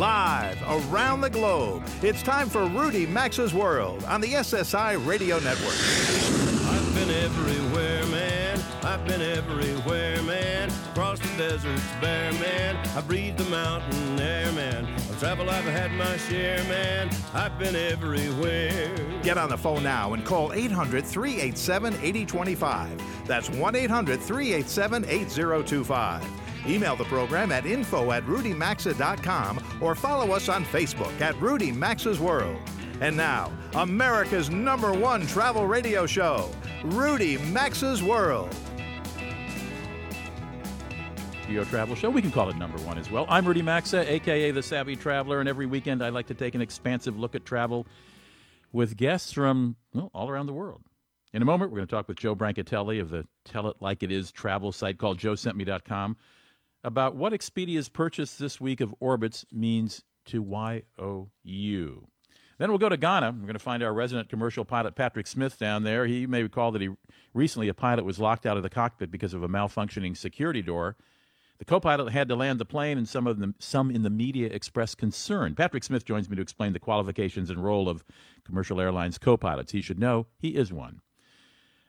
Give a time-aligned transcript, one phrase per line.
[0.00, 5.74] Live around the globe, it's time for Rudy Maxa's World on the SSI Radio Network.
[5.74, 8.58] I've been everywhere, man.
[8.82, 10.70] I've been everywhere, man.
[10.92, 12.76] Across the deserts bare, man.
[12.96, 14.86] I breathed the mountain air, man.
[14.86, 17.10] Of travel, I've had my share, man.
[17.34, 18.96] I've been everywhere.
[19.22, 23.26] Get on the phone now and call 800 387 8025.
[23.26, 26.40] That's 1 800 387 8025.
[26.70, 32.20] Email the program at info at rudymaxa.com or follow us on Facebook at Rudy Maxa's
[32.20, 32.58] World.
[33.00, 36.50] And now, America's number one travel radio show,
[36.84, 38.54] Rudy Maxa's World.
[41.68, 42.10] Travel Show.
[42.10, 43.26] We can call it number one as well.
[43.28, 46.60] I'm Rudy Maxa, aka the Savvy Traveler, and every weekend I like to take an
[46.60, 47.88] expansive look at travel
[48.72, 50.82] with guests from well, all around the world.
[51.32, 54.04] In a moment, we're going to talk with Joe Brancatelli of the Tell It Like
[54.04, 56.16] It Is travel site called joesentme.com
[56.82, 60.42] about what Expedia's purchase this week of Orbitz means to
[61.42, 62.06] YOU.
[62.58, 63.32] Then we'll go to Ghana.
[63.32, 66.06] We're going to find our resident commercial pilot, Patrick Smith, down there.
[66.06, 66.90] He may recall that he
[67.32, 70.96] recently a pilot was locked out of the cockpit because of a malfunctioning security door.
[71.58, 74.48] The co-pilot had to land the plane, and some of them, some in the media
[74.48, 75.54] expressed concern.
[75.54, 78.04] Patrick Smith joins me to explain the qualifications and role of
[78.44, 79.72] commercial airlines co-pilots.
[79.72, 81.00] He should know he is one.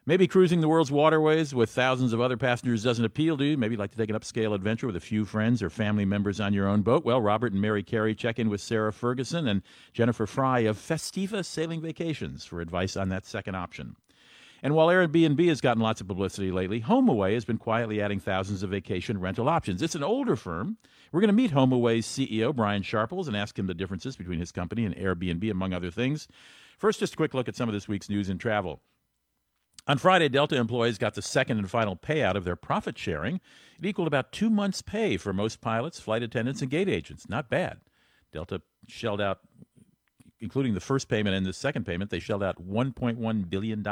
[0.03, 3.55] Maybe cruising the world's waterways with thousands of other passengers doesn't appeal to you.
[3.55, 6.39] Maybe you'd like to take an upscale adventure with a few friends or family members
[6.39, 7.05] on your own boat.
[7.05, 9.61] Well, Robert and Mary Carey check in with Sarah Ferguson and
[9.94, 13.95] Jennifer Fry of Festiva Sailing Vacations for advice on that second option.
[14.63, 18.63] And while Airbnb has gotten lots of publicity lately, HomeAway has been quietly adding thousands
[18.63, 19.83] of vacation rental options.
[19.83, 20.77] It's an older firm.
[21.11, 24.52] We're going to meet HomeAway's CEO, Brian Sharples, and ask him the differences between his
[24.52, 26.27] company and Airbnb, among other things.
[26.79, 28.81] First, just a quick look at some of this week's news and travel.
[29.87, 33.41] On Friday, Delta employees got the second and final payout of their profit sharing.
[33.79, 37.28] It equaled about two months' pay for most pilots, flight attendants, and gate agents.
[37.28, 37.79] Not bad.
[38.31, 39.39] Delta shelled out,
[40.39, 43.88] including the first payment and the second payment, they shelled out $1.1 billion.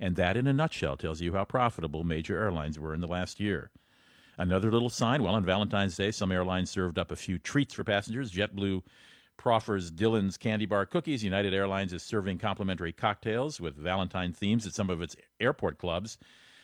[0.00, 3.38] And that, in a nutshell, tells you how profitable major airlines were in the last
[3.38, 3.70] year.
[4.38, 7.84] Another little sign well, on Valentine's Day, some airlines served up a few treats for
[7.84, 8.30] passengers.
[8.30, 8.82] JetBlue
[9.38, 11.24] proffers Dylan's candy bar cookies.
[11.24, 16.18] United Airlines is serving complimentary cocktails with Valentine themes at some of its airport clubs.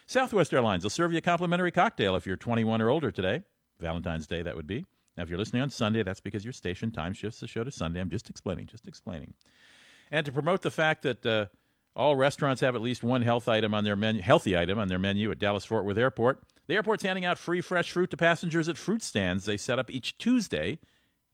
[0.07, 3.43] Southwest Airlines will serve you a complimentary cocktail if you're 21 or older today.
[3.81, 4.85] Valentine's Day, that would be.
[5.17, 7.71] Now, if you're listening on Sunday, that's because your station time shifts the show to
[7.71, 8.01] Sunday.
[8.01, 9.33] I'm just explaining, just explaining.
[10.11, 11.47] And to promote the fact that uh,
[11.97, 14.99] all restaurants have at least one health item on their menu, healthy item on their
[14.99, 18.69] menu at Dallas Fort Worth Airport, the airport's handing out free fresh fruit to passengers
[18.69, 20.79] at fruit stands they set up each Tuesday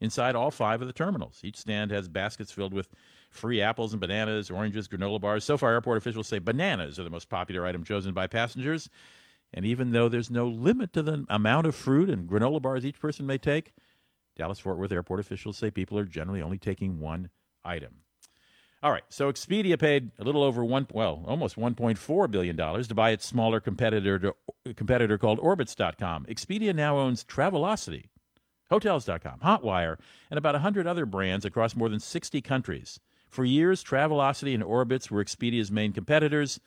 [0.01, 1.41] inside all five of the terminals.
[1.43, 2.89] Each stand has baskets filled with
[3.31, 5.45] free apples and bananas, oranges, granola bars.
[5.45, 8.89] So far, airport officials say bananas are the most popular item chosen by passengers.
[9.53, 13.01] And even though there's no limit to the amount of fruit and granola bars each
[13.01, 13.73] person may take,
[14.37, 17.31] Dallas Fort Worth airport officials say people are generally only taking one
[17.65, 17.97] item.
[18.83, 22.95] All right, so Expedia paid a little over one, well, almost 1.4 billion dollars to
[22.95, 24.35] buy its smaller competitor to,
[24.75, 26.25] competitor called Orbitz.com.
[26.25, 28.05] Expedia now owns Travelocity,
[28.71, 29.99] Hotels.com, Hotwire,
[30.31, 33.01] and about 100 other brands across more than 60 countries.
[33.29, 36.61] For years, Travelocity and Orbitz were Expedia's main competitors.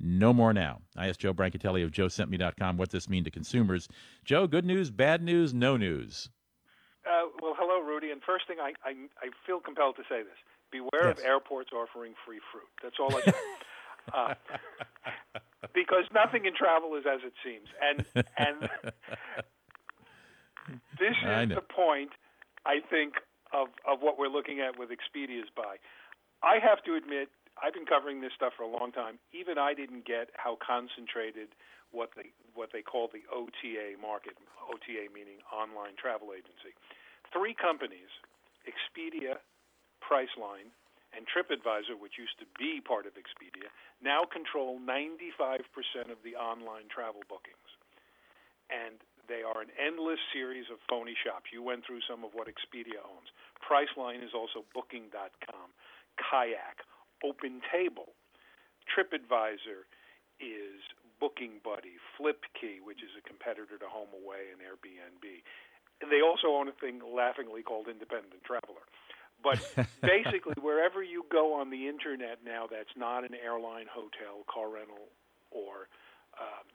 [0.00, 0.82] No more now.
[0.96, 3.88] I asked Joe Brancatelli of JoeSentMe.com what this means to consumers.
[4.24, 6.30] Joe, good news, bad news, no news.
[7.04, 8.10] Uh, well, hello, Rudy.
[8.10, 10.36] And first thing, I, I, I feel compelled to say this:
[10.70, 11.18] beware Yes.
[11.18, 12.68] of airports offering free fruit.
[12.82, 13.32] That's all I
[14.14, 14.34] uh,
[15.74, 18.04] because nothing in travel is as it seems, and
[18.36, 18.70] and
[20.98, 22.10] this is the point,
[22.66, 23.14] I think,
[23.52, 25.76] of of what we're looking at with Expedia's buy.
[26.42, 29.18] I have to admit, I've been covering this stuff for a long time.
[29.32, 31.50] Even I didn't get how concentrated
[31.90, 34.36] what they what they call the OTA market,
[34.68, 36.74] OTA meaning online travel agency.
[37.32, 38.10] Three companies,
[38.64, 39.40] Expedia,
[40.00, 40.72] Priceline,
[41.16, 43.72] and TripAdvisor, which used to be part of Expedia,
[44.02, 45.64] now control 95%
[46.12, 47.68] of the online travel bookings.
[48.68, 51.52] And they are an endless series of phony shops.
[51.52, 53.28] You went through some of what Expedia owns.
[53.60, 55.68] Priceline is also Booking.com,
[56.16, 56.82] Kayak,
[57.22, 58.16] OpenTable.
[58.88, 59.84] TripAdvisor
[60.40, 60.80] is
[61.20, 65.26] Booking Buddy, FlipKey, which is a competitor to HomeAway and Airbnb.
[66.00, 68.86] And they also own a thing laughingly called Independent Traveler.
[69.42, 69.58] But
[70.02, 75.10] basically, wherever you go on the internet now that's not an airline, hotel, car rental,
[75.50, 75.90] or
[76.38, 76.66] um,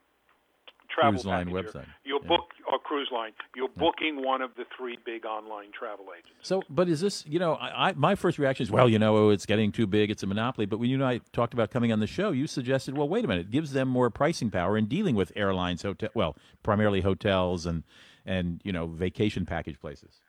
[0.94, 1.86] travel Cruise line website.
[2.04, 2.28] you'll Yeah.
[2.28, 3.34] book or cruise line.
[3.56, 6.48] You're booking one of the three big online travel agents.
[6.48, 9.18] So, but is this, you know, I, I my first reaction is, well, you know,
[9.18, 10.66] oh, it's getting too big, it's a monopoly.
[10.66, 13.26] But when you and I talked about coming on the show, you suggested, well, wait
[13.26, 17.02] a minute, it gives them more pricing power in dealing with airlines, hotel, well, primarily
[17.02, 17.84] hotels and
[18.26, 20.22] and you know vacation package places.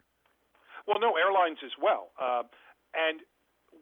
[0.86, 2.10] Well, no, airlines as well.
[2.20, 2.42] Uh,
[2.94, 3.20] and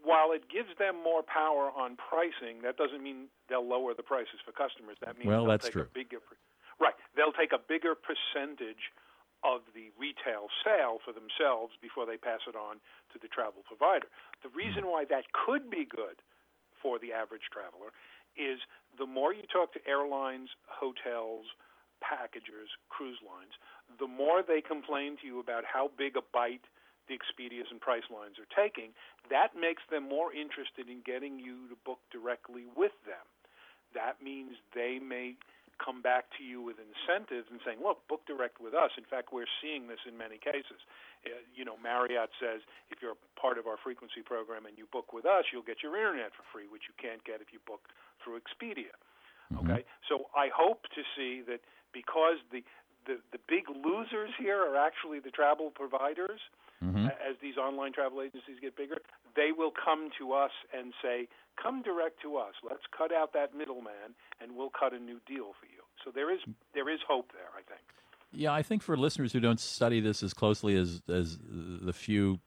[0.05, 4.41] while it gives them more power on pricing, that doesn't mean they'll lower the prices
[4.45, 4.97] for customers.
[5.05, 5.87] That means well, that's true.
[5.95, 6.19] bigger,
[6.81, 6.95] right?
[7.17, 8.93] They'll take a bigger percentage
[9.43, 12.79] of the retail sale for themselves before they pass it on
[13.11, 14.07] to the travel provider.
[14.47, 16.23] The reason why that could be good
[16.79, 17.91] for the average traveler
[18.39, 18.63] is
[18.99, 21.47] the more you talk to airlines, hotels,
[21.99, 23.55] packagers, cruise lines,
[23.99, 26.67] the more they complain to you about how big a bite
[27.11, 28.95] the Expedias and Pricelines are taking,
[29.31, 33.27] that makes them more interested in getting you to book directly with them.
[33.95, 35.35] That means they may
[35.83, 39.33] come back to you with incentives and saying, "Look, book direct with us." In fact,
[39.33, 40.79] we're seeing this in many cases.
[41.27, 45.13] Uh, you know, Marriott says if you're part of our frequency program and you book
[45.13, 47.91] with us, you'll get your internet for free, which you can't get if you book
[48.23, 48.95] through Expedia.
[49.53, 49.71] Mm-hmm.
[49.71, 51.61] Okay, so I hope to see that
[51.93, 52.63] because the
[53.07, 56.41] the, the big losers here are actually the travel providers.
[56.83, 57.15] Mm-hmm.
[57.23, 58.99] As these online travel agencies get bigger,
[59.37, 61.29] they will come to us and say,
[61.61, 62.55] "Come direct to us.
[62.63, 66.33] Let's cut out that middleman, and we'll cut a new deal for you." So there
[66.33, 66.41] is
[66.75, 67.83] there is hope there, I think.
[68.35, 72.41] Yeah, I think for listeners who don't study this as closely as as the few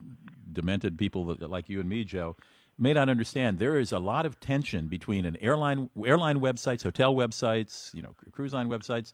[0.51, 2.35] demented people that, like you and me, Joe,
[2.77, 7.13] may not understand, there is a lot of tension between an airline airline websites, hotel
[7.15, 9.13] websites, you know, cruise line websites,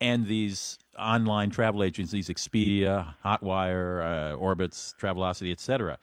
[0.00, 5.98] and these online travel agencies, Expedia, Hotwire, uh, Orbitz, Travelocity, etc.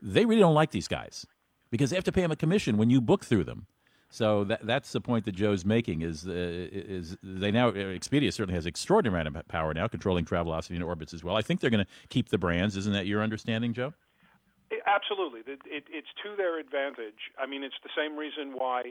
[0.00, 1.26] They really don't like these guys
[1.72, 3.66] because they have to pay them a commission when you book through them.
[4.10, 8.54] So that, that's the point that Joe's making is uh, is they now Expedia certainly
[8.54, 11.34] has extraordinary amount of power now controlling Travelocity and Orbitz as well.
[11.34, 12.76] I think they're going to keep the brands.
[12.76, 13.94] Isn't that your understanding, Joe?
[14.86, 17.28] Absolutely, it, it, it's to their advantage.
[17.38, 18.82] I mean, it's the same reason why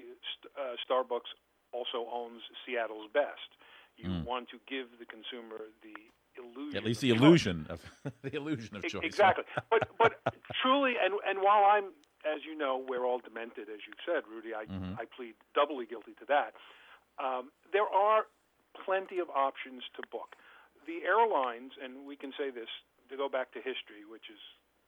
[0.56, 1.30] uh, Starbucks
[1.72, 3.50] also owns Seattle's Best.
[3.98, 4.26] You Mm.
[4.26, 5.94] want to give the consumer the
[6.42, 7.22] illusion, At least of the choice.
[7.22, 7.80] illusion of
[8.24, 9.04] the illusion of choice.
[9.04, 9.44] Exactly.
[9.70, 10.14] but but
[10.62, 11.86] truly, and and while I'm,
[12.26, 14.54] as you know, we're all demented, as you said, Rudy.
[14.54, 15.00] I Mhm.
[15.00, 16.56] I plead doubly guilty to that.
[17.20, 18.28] Um, there are
[18.74, 20.36] plenty of options to book.
[20.86, 22.70] The airlines, and we can say this
[23.10, 24.40] to go back to history, which is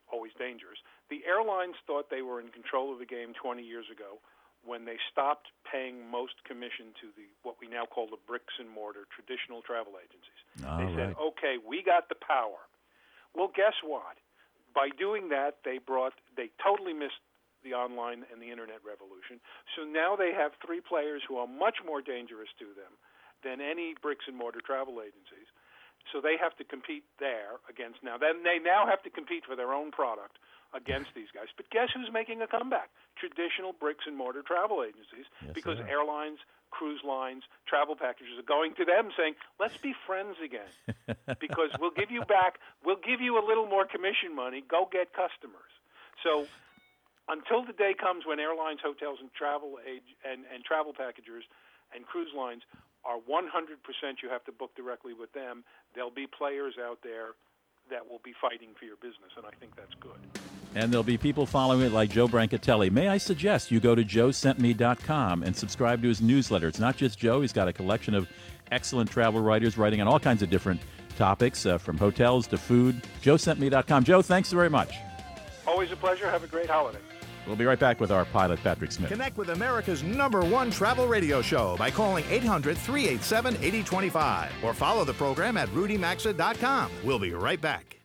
[0.09, 0.79] always dangerous.
[1.09, 4.19] The airlines thought they were in control of the game 20 years ago
[4.63, 8.69] when they stopped paying most commission to the what we now call the bricks and
[8.69, 10.39] mortar traditional travel agencies.
[10.65, 10.95] All they right.
[10.95, 12.59] said, "Okay, we got the power."
[13.33, 14.17] Well, guess what?
[14.73, 17.21] By doing that, they brought they totally missed
[17.63, 19.39] the online and the internet revolution.
[19.77, 22.91] So now they have three players who are much more dangerous to them
[23.43, 25.47] than any bricks and mortar travel agencies.
[26.11, 28.19] So they have to compete there against now.
[28.19, 30.35] Then they now have to compete for their own product
[30.75, 31.47] against these guys.
[31.55, 32.89] But guess who's making a comeback?
[33.15, 36.39] Traditional bricks and mortar travel agencies Yes, because airlines,
[36.73, 40.73] cruise lines, travel packages are going to them saying, "Let's be friends again."
[41.39, 44.63] because we'll give you back, we'll give you a little more commission money.
[44.65, 45.71] Go get customers.
[46.25, 46.47] So
[47.29, 51.43] until the day comes when airlines, hotels, and travel age and, and travel packagers
[51.93, 52.63] and cruise lines
[53.05, 53.47] are 100%
[54.23, 57.35] you have to book directly with them, there'll be players out there
[57.89, 60.19] that will be fighting for your business, and I think that's good.
[60.75, 62.91] And there'll be people following it like Joe Brancatelli.
[62.91, 66.67] May I suggest you go to joesentme.com and subscribe to his newsletter?
[66.67, 68.27] It's not just Joe, he's got a collection of
[68.71, 70.81] excellent travel writers writing on all kinds of different
[71.17, 73.01] topics, uh, from hotels to food.
[73.21, 74.03] joesentme.com.
[74.03, 74.95] Joe, thanks very much.
[75.67, 76.29] Always a pleasure.
[76.29, 76.99] Have a great holiday.
[77.45, 79.09] We'll be right back with our pilot, Patrick Smith.
[79.09, 85.03] Connect with America's number one travel radio show by calling 800 387 8025 or follow
[85.03, 86.89] the program at rudymaxa.com.
[87.03, 88.02] We'll be right back.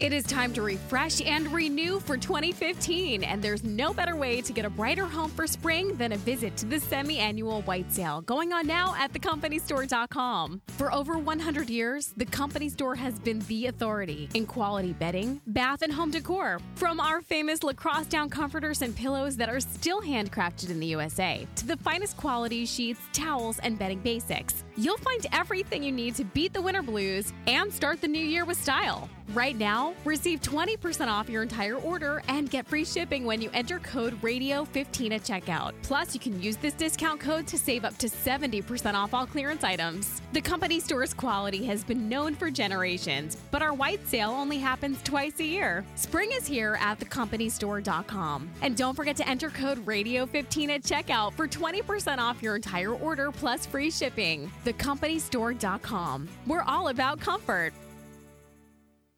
[0.00, 4.52] It is time to refresh and renew for 2015, and there's no better way to
[4.52, 8.20] get a brighter home for spring than a visit to the semi annual white sale
[8.22, 10.62] going on now at thecompanystore.com.
[10.66, 15.82] For over 100 years, the Company Store has been the authority in quality bedding, bath,
[15.82, 16.58] and home decor.
[16.74, 21.46] From our famous lacrosse down comforters and pillows that are still handcrafted in the USA
[21.54, 26.24] to the finest quality sheets, towels, and bedding basics, you'll find everything you need to
[26.24, 29.08] beat the winter blues and start the new year with style.
[29.32, 33.78] Right now, receive 20% off your entire order and get free shipping when you enter
[33.78, 35.72] code RADIO15 at checkout.
[35.82, 39.64] Plus, you can use this discount code to save up to 70% off all clearance
[39.64, 40.22] items.
[40.32, 45.02] The company store's quality has been known for generations, but our white sale only happens
[45.02, 45.84] twice a year.
[45.94, 48.50] Spring is here at thecompanystore.com.
[48.62, 53.30] And don't forget to enter code RADIO15 at checkout for 20% off your entire order
[53.30, 54.50] plus free shipping.
[54.64, 56.28] Thecompanystore.com.
[56.46, 57.72] We're all about comfort.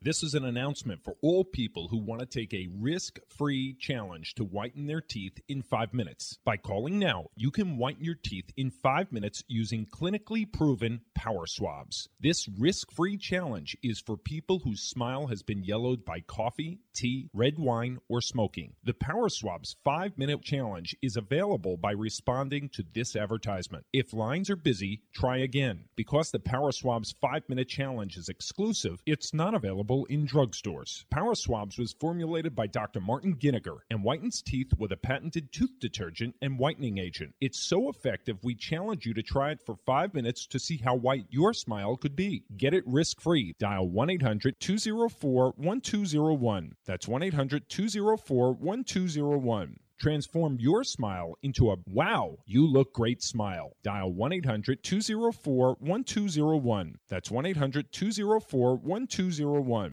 [0.07, 4.37] This is an announcement for all people who want to take a risk free challenge
[4.37, 6.39] to whiten their teeth in five minutes.
[6.45, 11.45] By calling now, you can whiten your teeth in five minutes using clinically proven power
[11.49, 12.09] swabs.
[12.21, 17.29] This risk free challenge is for people whose smile has been yellowed by coffee, tea,
[17.33, 18.73] red wine, or smoking.
[18.83, 23.85] The Power Swabs five minute challenge is available by responding to this advertisement.
[23.93, 25.85] If lines are busy, try again.
[25.95, 31.05] Because the Power Swabs five minute challenge is exclusive, it's not available in drugstores.
[31.11, 33.01] Power Swabs was formulated by Dr.
[33.01, 37.35] Martin Giniger and whitens teeth with a patented tooth detergent and whitening agent.
[37.41, 40.97] It's so effective, we challenge you to try it for five minutes to see how
[40.97, 42.45] white your smile could be.
[42.57, 43.55] Get it risk free.
[43.59, 46.73] Dial 1 800 204 1201.
[46.87, 49.77] That's 1 800 204 1201.
[49.99, 53.73] Transform your smile into a wow, you look great smile.
[53.83, 56.99] Dial 1 800 204 1201.
[57.09, 59.93] That's 1 800 204 1201.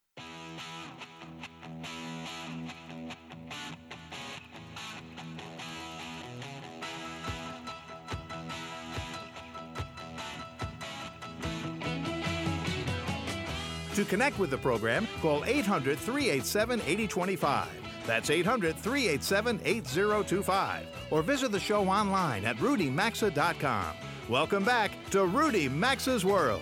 [13.95, 17.67] To connect with the program, call 800 387 8025.
[18.07, 20.87] That's 800 387 8025.
[21.11, 23.95] Or visit the show online at rudymaxa.com.
[24.29, 26.61] Welcome back to Rudy Maxa's World.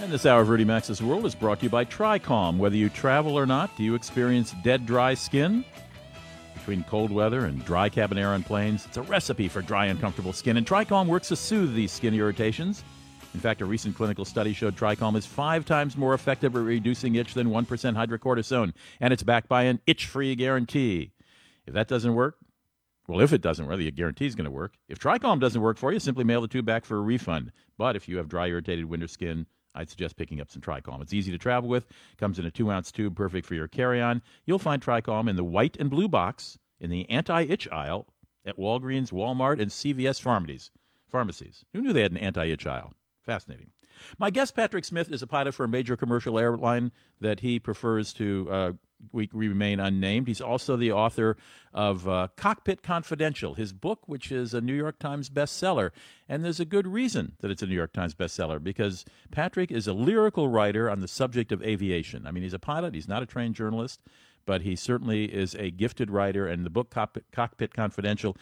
[0.00, 2.58] And this hour of Rudy Maxa's World is brought to you by TriCalm.
[2.58, 5.64] Whether you travel or not, do you experience dead, dry skin?
[6.54, 10.32] Between cold weather and dry cabin air on planes, it's a recipe for dry, uncomfortable
[10.32, 10.56] skin.
[10.56, 12.84] And TriCalm works to soothe these skin irritations.
[13.34, 17.14] In fact, a recent clinical study showed TriCalm is five times more effective at reducing
[17.14, 21.12] itch than 1% hydrocortisone, and it's backed by an itch free guarantee.
[21.66, 22.36] If that doesn't work,
[23.06, 24.74] well, if it doesn't work, the guarantee is going to work.
[24.88, 27.52] If TriCalm doesn't work for you, simply mail the tube back for a refund.
[27.76, 31.00] But if you have dry, irritated winter skin, I'd suggest picking up some TriCalm.
[31.00, 34.02] It's easy to travel with, comes in a two ounce tube, perfect for your carry
[34.02, 34.22] on.
[34.44, 38.06] You'll find TriCalm in the white and blue box in the anti itch aisle
[38.44, 40.70] at Walgreens, Walmart, and CVS pharmacies.
[41.08, 41.64] Pharmacies.
[41.72, 42.92] Who knew they had an anti itch aisle?
[43.28, 43.72] Fascinating.
[44.18, 48.14] My guest, Patrick Smith, is a pilot for a major commercial airline that he prefers
[48.14, 48.72] to uh,
[49.12, 50.28] we remain unnamed.
[50.28, 51.36] He's also the author
[51.74, 55.90] of uh, Cockpit Confidential, his book, which is a New York Times bestseller.
[56.26, 59.86] And there's a good reason that it's a New York Times bestseller because Patrick is
[59.86, 62.26] a lyrical writer on the subject of aviation.
[62.26, 64.00] I mean, he's a pilot, he's not a trained journalist,
[64.46, 66.46] but he certainly is a gifted writer.
[66.46, 68.38] And the book Cockpit, Cockpit Confidential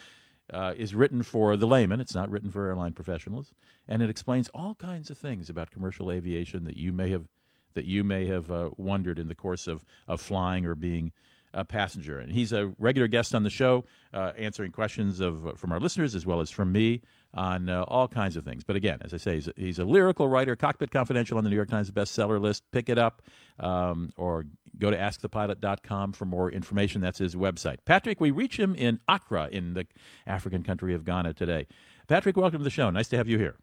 [0.53, 2.01] uh, is written for the layman.
[2.01, 3.53] It's not written for airline professionals,
[3.89, 7.27] and it explains all kinds of things about commercial aviation that you may have
[7.75, 11.13] that you may have uh, wondered in the course of, of flying or being
[11.57, 12.19] a passenger.
[12.19, 16.15] And he's a regular guest on the show, uh, answering questions of from our listeners
[16.15, 17.03] as well as from me
[17.35, 18.65] on uh, all kinds of things.
[18.65, 20.57] But again, as I say, he's a, he's a, lyrical writer.
[20.57, 22.65] Cockpit Confidential on the New York Times bestseller list.
[22.73, 23.23] Pick it up
[23.59, 24.45] um, or
[24.79, 27.01] go to askthepilot.com for more information.
[27.01, 27.79] That's his website.
[27.85, 29.87] Patrick, we reach him in Accra in the
[30.27, 31.67] African country of Ghana today.
[32.09, 32.91] Patrick, welcome to the show.
[32.91, 33.57] Nice to have you here.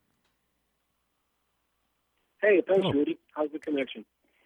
[2.41, 2.91] Hey, thanks, Hello.
[2.91, 3.17] Rudy.
[3.36, 4.03] How's the connection?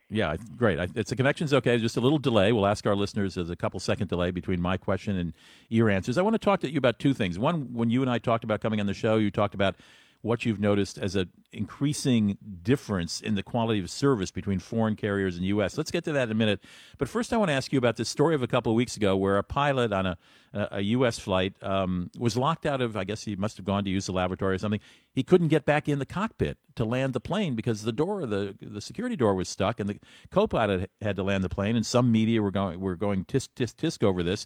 [0.10, 0.80] Yeah, great.
[0.96, 1.78] It's the connection's okay.
[1.78, 2.54] Just a little delay.
[2.54, 3.36] We'll ask our listeners.
[3.36, 5.34] There's a couple second delay between my question and
[5.68, 6.18] your answers.
[6.18, 7.38] I want to talk to you about two things.
[7.38, 9.76] One, when you and I talked about coming on the show, you talked about
[10.22, 15.38] what you've noticed as an increasing difference in the quality of service between foreign carriers
[15.38, 15.78] and U.S.
[15.78, 16.64] Let's get to that in a minute.
[16.98, 18.98] But first, I want to ask you about this story of a couple of weeks
[18.98, 20.18] ago where a pilot on a,
[20.54, 21.20] a U.S.
[21.20, 24.12] flight um, was locked out of, I guess he must have gone to use the
[24.12, 24.82] lavatory or something.
[25.14, 28.56] He couldn't get back in the cockpit to land the plane because the door, the,
[28.62, 30.00] the security door was stuck, and the
[30.32, 31.76] co pilot had to land the plane.
[31.76, 34.46] And some media were going, were going tisk, tisk, tisk over this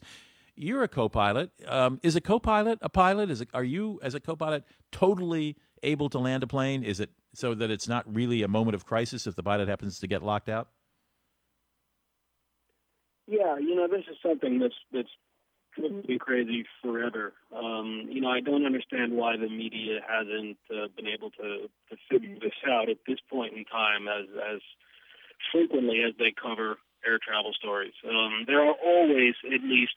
[0.56, 1.52] you're a co-pilot.
[1.68, 3.30] Um, is a co-pilot a pilot?
[3.30, 6.84] Is are you as a co-pilot totally able to land a plane?
[6.84, 10.00] Is it so that it's not really a moment of crisis if the pilot happens
[10.00, 10.70] to get locked out?
[13.28, 15.10] Yeah, you know, this is something that's that's
[15.76, 17.34] to be crazy forever.
[17.56, 21.96] Um, you know, I don't understand why the media hasn't uh, been able to, to
[22.10, 24.60] figure this out at this point in time, as as
[25.52, 27.94] frequently as they cover air travel stories.
[28.08, 29.96] Um, there are always at least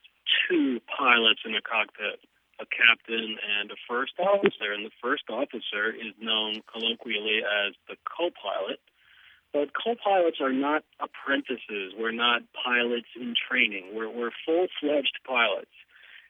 [0.48, 2.20] two pilots in a cockpit,
[2.60, 4.72] a captain and a first officer.
[4.72, 8.80] And the first officer is known colloquially as the co-pilot.
[9.52, 11.94] But co-pilots are not apprentices.
[11.96, 13.94] We're not pilots in training.
[13.94, 15.70] We're, we're full-fledged pilots.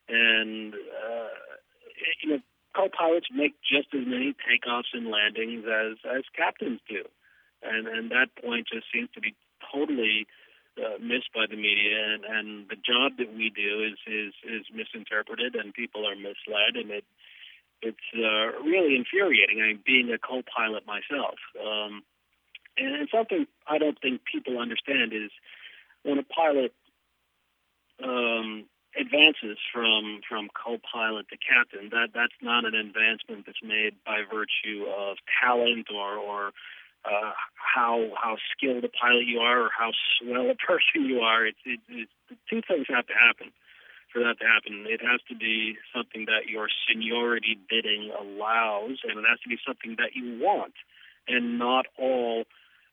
[0.08, 1.32] And, uh,
[2.22, 2.38] you know,
[2.76, 7.04] co-pilots make just as many takeoffs and landings as, as captains do.
[7.62, 9.34] And, and that point just seems to be
[9.72, 10.26] totally
[10.78, 14.66] uh, missed by the media, and, and the job that we do is is is
[14.74, 17.04] misinterpreted, and people are misled, and it
[17.82, 19.60] it's uh, really infuriating.
[19.60, 22.02] I mean, being a co-pilot myself, um,
[22.78, 25.30] and something I don't think people understand is
[26.02, 26.72] when a pilot
[28.02, 28.64] um,
[28.98, 34.86] advances from from co-pilot to captain, that that's not an advancement that's made by virtue
[34.86, 36.52] of talent or or
[37.04, 41.46] uh, how how skilled a pilot you are or how swell a person you are.
[41.46, 42.08] It's it, it,
[42.48, 43.52] two things have to happen
[44.12, 44.86] for that to happen.
[44.88, 49.58] It has to be something that your seniority bidding allows, and it has to be
[49.66, 50.74] something that you want,
[51.26, 52.44] and not all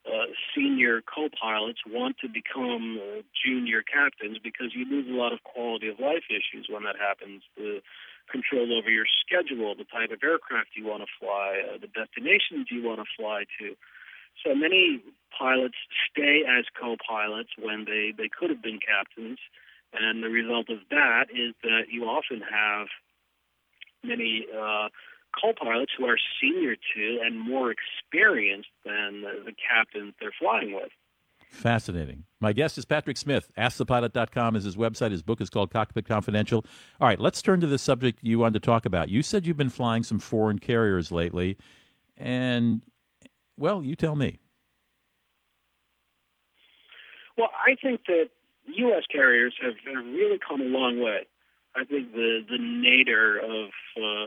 [0.04, 5.42] uh, senior co-pilots want to become uh, junior captains because you lose a lot of
[5.44, 7.42] quality of life issues when that happens.
[7.56, 7.80] The
[8.30, 12.66] control over your schedule, the type of aircraft you want to fly, uh, the destinations
[12.70, 13.76] you want to fly to.
[14.44, 15.02] So many
[15.36, 15.74] pilots
[16.10, 19.38] stay as co-pilots when they, they could have been captains,
[19.92, 22.88] and the result of that is that you often have
[24.02, 24.88] many uh,
[25.40, 30.90] co-pilots who are senior to and more experienced than the, the captains they're flying with.
[31.50, 32.24] Fascinating.
[32.40, 33.50] My guest is Patrick Smith.
[33.58, 35.10] AskThePilot.com is his website.
[35.10, 36.64] His book is called Cockpit Confidential.
[36.98, 39.10] All right, let's turn to the subject you wanted to talk about.
[39.10, 41.58] You said you've been flying some foreign carriers lately,
[42.16, 42.80] and,
[43.58, 44.38] well, you tell me.
[47.36, 48.28] Well, I think that
[48.66, 49.04] U.S.
[49.10, 51.26] carriers have, really come a long way.
[51.74, 54.26] I think the the nadir of uh,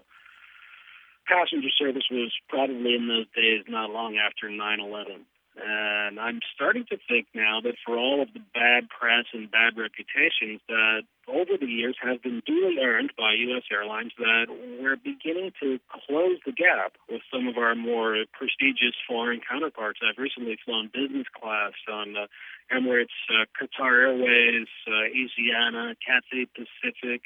[1.28, 5.26] passenger service was probably in those days not long after 9/11.
[5.56, 9.78] And I'm starting to think now that for all of the bad press and bad
[9.78, 13.64] reputations that over the years have been duly earned by U.S.
[13.72, 19.40] airlines, that we're beginning to close the gap with some of our more prestigious foreign
[19.40, 20.00] counterparts.
[20.04, 22.28] I've recently flown business class on uh,
[22.76, 27.22] Emirates, uh, Qatar Airways, uh, Asiana, Cathay Pacific,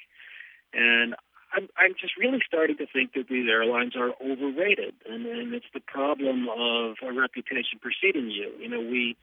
[0.73, 1.15] and
[1.53, 5.69] I'm, I'm just really starting to think that these airlines are overrated, and, and it's
[5.73, 8.51] the problem of a reputation preceding you.
[8.59, 9.17] You know, we,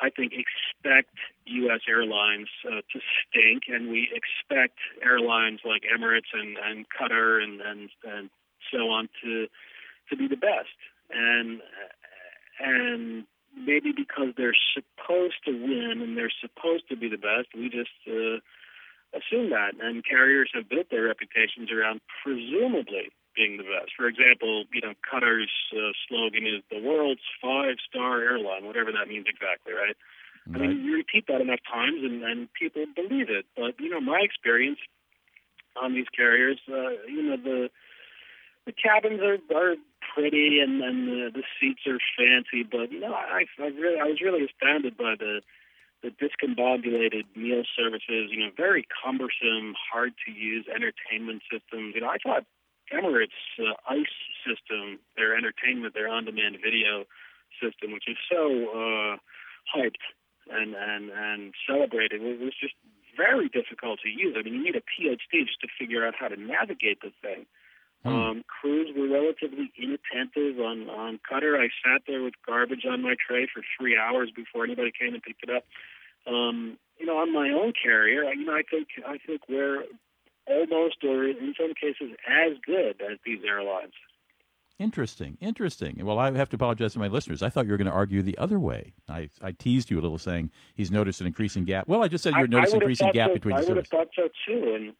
[0.00, 1.14] I think, expect
[1.46, 1.80] U.S.
[1.88, 7.90] airlines uh, to stink, and we expect airlines like Emirates and, and Qatar and, and
[8.04, 8.30] and
[8.72, 9.46] so on to
[10.10, 10.76] to be the best,
[11.10, 11.60] and
[12.60, 13.24] and
[13.56, 17.90] maybe because they're supposed to win and they're supposed to be the best, we just
[18.06, 18.38] uh,
[19.12, 23.92] assume that, and carriers have built their reputations around presumably being the best.
[23.96, 29.26] For example, you know, Qatar's uh, slogan is the world's five-star airline, whatever that means
[29.28, 29.96] exactly, right?
[30.46, 30.62] right?
[30.62, 33.46] I mean, you repeat that enough times, and, and people believe it.
[33.56, 34.78] But you know, my experience
[35.80, 37.70] on these carriers, uh, you know, the
[38.66, 39.76] the cabins are are
[40.14, 44.04] pretty, and and the, the seats are fancy, but you know, I I really I
[44.04, 45.40] was really astounded by the
[46.02, 51.94] the discombobulated meal services, you know, very cumbersome, hard to use entertainment systems.
[51.94, 52.44] You know, I thought
[52.92, 57.04] Emirates uh, ICE system, their entertainment, their on-demand video
[57.62, 59.16] system, which is so uh,
[59.76, 60.02] hyped
[60.50, 62.74] and and and celebrated, it was just
[63.16, 64.36] very difficult to use.
[64.38, 67.46] I mean, you need a PhD just to figure out how to navigate the thing.
[68.02, 68.08] Hmm.
[68.08, 71.60] Um, crews were relatively inattentive on on Qatar.
[71.60, 75.22] I sat there with garbage on my tray for three hours before anybody came and
[75.22, 75.64] picked it up.
[76.26, 79.84] Um, you know, on my own carrier, you know, I think I think we're
[80.46, 83.92] almost, or in some cases, as good as these airlines.
[84.78, 86.02] Interesting, interesting.
[86.02, 87.42] Well, I have to apologize to my listeners.
[87.42, 88.94] I thought you were going to argue the other way.
[89.10, 91.86] I, I teased you a little, saying he's noticed an increasing gap.
[91.86, 93.88] Well, I just said you noticed an increasing gap so, between I the would have
[93.88, 94.94] thought so too, and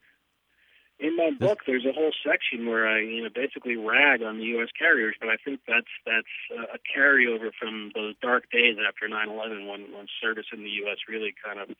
[1.01, 4.45] in my book, there's a whole section where I, you know, basically rag on the
[4.57, 4.69] U.S.
[4.79, 9.93] carriers, but I think that's that's a carryover from those dark days after 9/11, when
[9.93, 10.99] when service in the U.S.
[11.09, 11.75] really kind of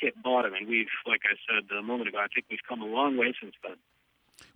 [0.00, 0.54] hit bottom.
[0.54, 3.34] And we've, like I said a moment ago, I think we've come a long way
[3.40, 3.76] since then.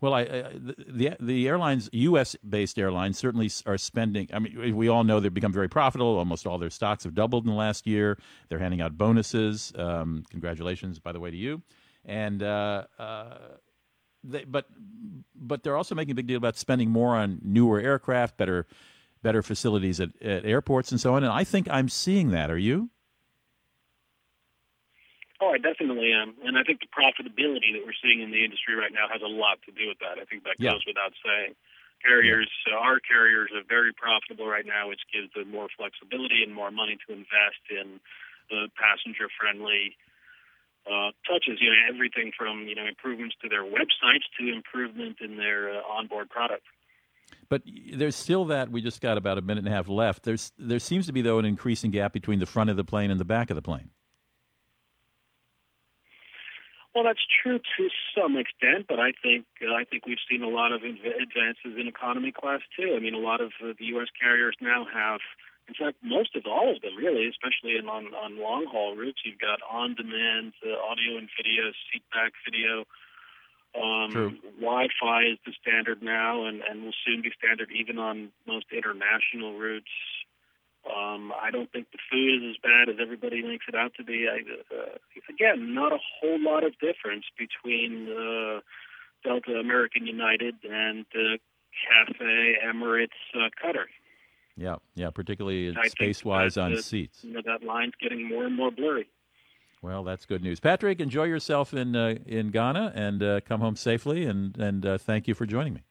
[0.00, 2.36] Well, I, I, the the airlines, U.S.
[2.48, 4.28] based airlines, certainly are spending.
[4.32, 6.18] I mean, we all know they've become very profitable.
[6.18, 8.18] Almost all their stocks have doubled in the last year.
[8.48, 9.72] They're handing out bonuses.
[9.76, 11.62] Um, congratulations, by the way, to you.
[12.04, 13.38] And uh, uh,
[14.24, 14.66] they, but
[15.34, 18.66] but they're also making a big deal about spending more on newer aircraft, better
[19.22, 21.22] better facilities at, at airports, and so on.
[21.22, 22.50] And I think I'm seeing that.
[22.50, 22.90] Are you?
[25.40, 28.74] Oh, I definitely am, and I think the profitability that we're seeing in the industry
[28.74, 30.16] right now has a lot to do with that.
[30.16, 30.72] I think that yeah.
[30.72, 31.54] goes without saying.
[32.00, 32.76] Carriers, yeah.
[32.76, 36.70] uh, our carriers are very profitable right now, which gives them more flexibility and more
[36.70, 38.00] money to invest in
[38.52, 39.96] the passenger-friendly
[40.86, 45.36] uh, touches you know everything from you know improvements to their websites to improvement in
[45.36, 46.64] their uh, onboard product.
[47.48, 50.24] But there's still that we just got about a minute and a half left.
[50.24, 53.10] There's there seems to be though an increasing gap between the front of the plane
[53.10, 53.90] and the back of the plane.
[56.94, 60.48] Well, that's true to some extent, but I think uh, I think we've seen a
[60.48, 62.94] lot of advances in economy class too.
[62.96, 64.08] I mean, a lot of uh, the U.S.
[64.20, 65.20] carriers now have
[65.68, 69.20] in fact, most of all of them, really, especially in, on on long haul routes,
[69.24, 72.84] you've got on demand uh, audio and video, seat back video.
[73.74, 74.32] Um, True.
[74.60, 79.58] Wi-Fi is the standard now, and, and will soon be standard even on most international
[79.58, 79.90] routes.
[80.84, 84.04] Um, I don't think the food is as bad as everybody makes it out to
[84.04, 84.28] be.
[84.28, 84.98] I, uh,
[85.28, 88.60] again, not a whole lot of difference between uh,
[89.24, 91.40] Delta, American United, and uh,
[91.88, 93.86] Cathay, Emirates, uh, Qatar.
[94.56, 97.24] Yeah, yeah, particularly space wise on uh, seats.
[97.24, 99.08] You know, that line's getting more and more blurry.
[99.82, 100.60] Well, that's good news.
[100.60, 104.24] Patrick, enjoy yourself in uh, in Ghana and uh, come home safely.
[104.24, 105.82] And and uh, thank you for joining me.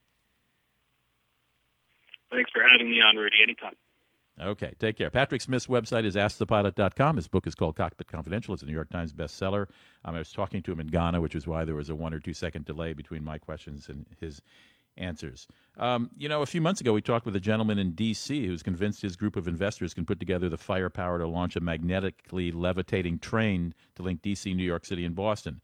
[2.31, 3.35] Thanks for having me on, Rudy.
[3.43, 3.73] Anytime.
[4.41, 5.11] Okay, take care.
[5.11, 7.17] Patrick Smith's website is AskThePilot.com.
[7.17, 8.55] His book is called Cockpit Confidential.
[8.55, 9.67] It's a New York Times bestseller.
[10.03, 12.15] Um, I was talking to him in Ghana, which is why there was a one
[12.15, 14.41] or two second delay between my questions and his
[14.97, 15.47] answers.
[15.77, 18.45] Um, you know, a few months ago, we talked with a gentleman in D.C.
[18.45, 22.51] who's convinced his group of investors can put together the firepower to launch a magnetically
[22.51, 25.61] levitating train to link D.C., New York City, and Boston.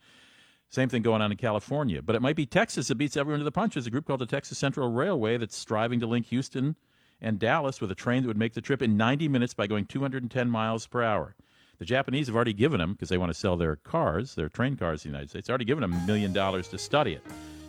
[0.69, 2.01] Same thing going on in California.
[2.01, 3.73] But it might be Texas that beats everyone to the punch.
[3.73, 6.75] There's a group called the Texas Central Railway that's striving to link Houston
[7.21, 9.85] and Dallas with a train that would make the trip in 90 minutes by going
[9.85, 11.35] 210 miles per hour.
[11.79, 14.75] The Japanese have already given them, because they want to sell their cars, their train
[14.75, 17.23] cars in the United States, already given them a million dollars to study it.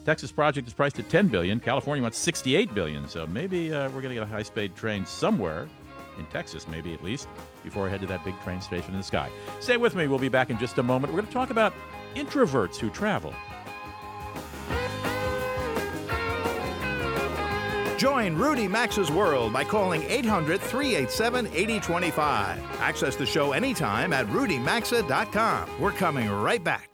[0.05, 1.61] Texas project is priced at 10 billion.
[1.61, 3.09] California wants 68 billion.
[3.09, 5.69] So maybe uh, we're going to get a high-speed train somewhere
[6.19, 7.29] in Texas, maybe at least,
[7.63, 9.31] before I head to that big train station in the sky.
[9.61, 10.07] Stay with me.
[10.07, 11.13] We'll be back in just a moment.
[11.13, 11.73] We're going to talk about
[12.15, 13.35] introverts who travel.
[17.97, 22.81] Join Rudy Maxa's World by calling 800 387 8025.
[22.81, 25.69] Access the show anytime at rudymaxa.com.
[25.79, 26.90] We're coming right back.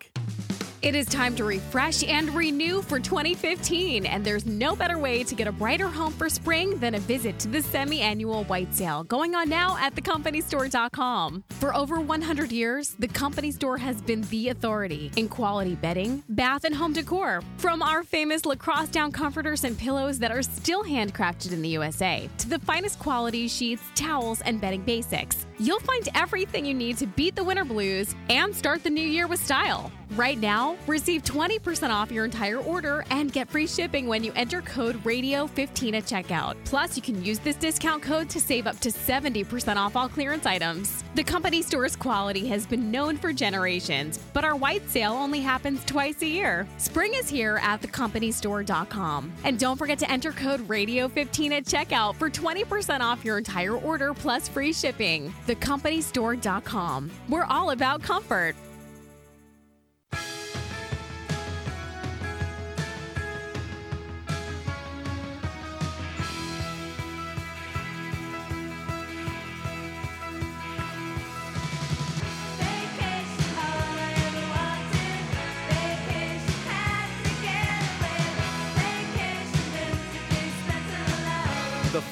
[0.82, 5.34] It is time to refresh and renew for 2015, and there's no better way to
[5.34, 9.02] get a brighter home for spring than a visit to the semi annual white sale
[9.04, 11.44] going on now at thecompanystore.com.
[11.48, 16.64] For over 100 years, the Company Store has been the authority in quality bedding, bath,
[16.64, 17.40] and home decor.
[17.56, 22.28] From our famous lacrosse down comforters and pillows that are still handcrafted in the USA
[22.38, 25.45] to the finest quality sheets, towels, and bedding basics.
[25.58, 29.26] You'll find everything you need to beat the winter blues and start the new year
[29.26, 29.90] with style.
[30.10, 34.62] Right now, receive 20% off your entire order and get free shipping when you enter
[34.62, 36.54] code RADIO15 at checkout.
[36.64, 40.46] Plus, you can use this discount code to save up to 70% off all clearance
[40.46, 41.02] items.
[41.16, 45.84] The company store's quality has been known for generations, but our white sale only happens
[45.84, 46.68] twice a year.
[46.78, 49.32] Spring is here at thecompanystore.com.
[49.44, 54.14] And don't forget to enter code RADIO15 at checkout for 20% off your entire order
[54.14, 55.34] plus free shipping.
[55.46, 57.10] Thecompanystore.com.
[57.28, 58.56] We're all about comfort.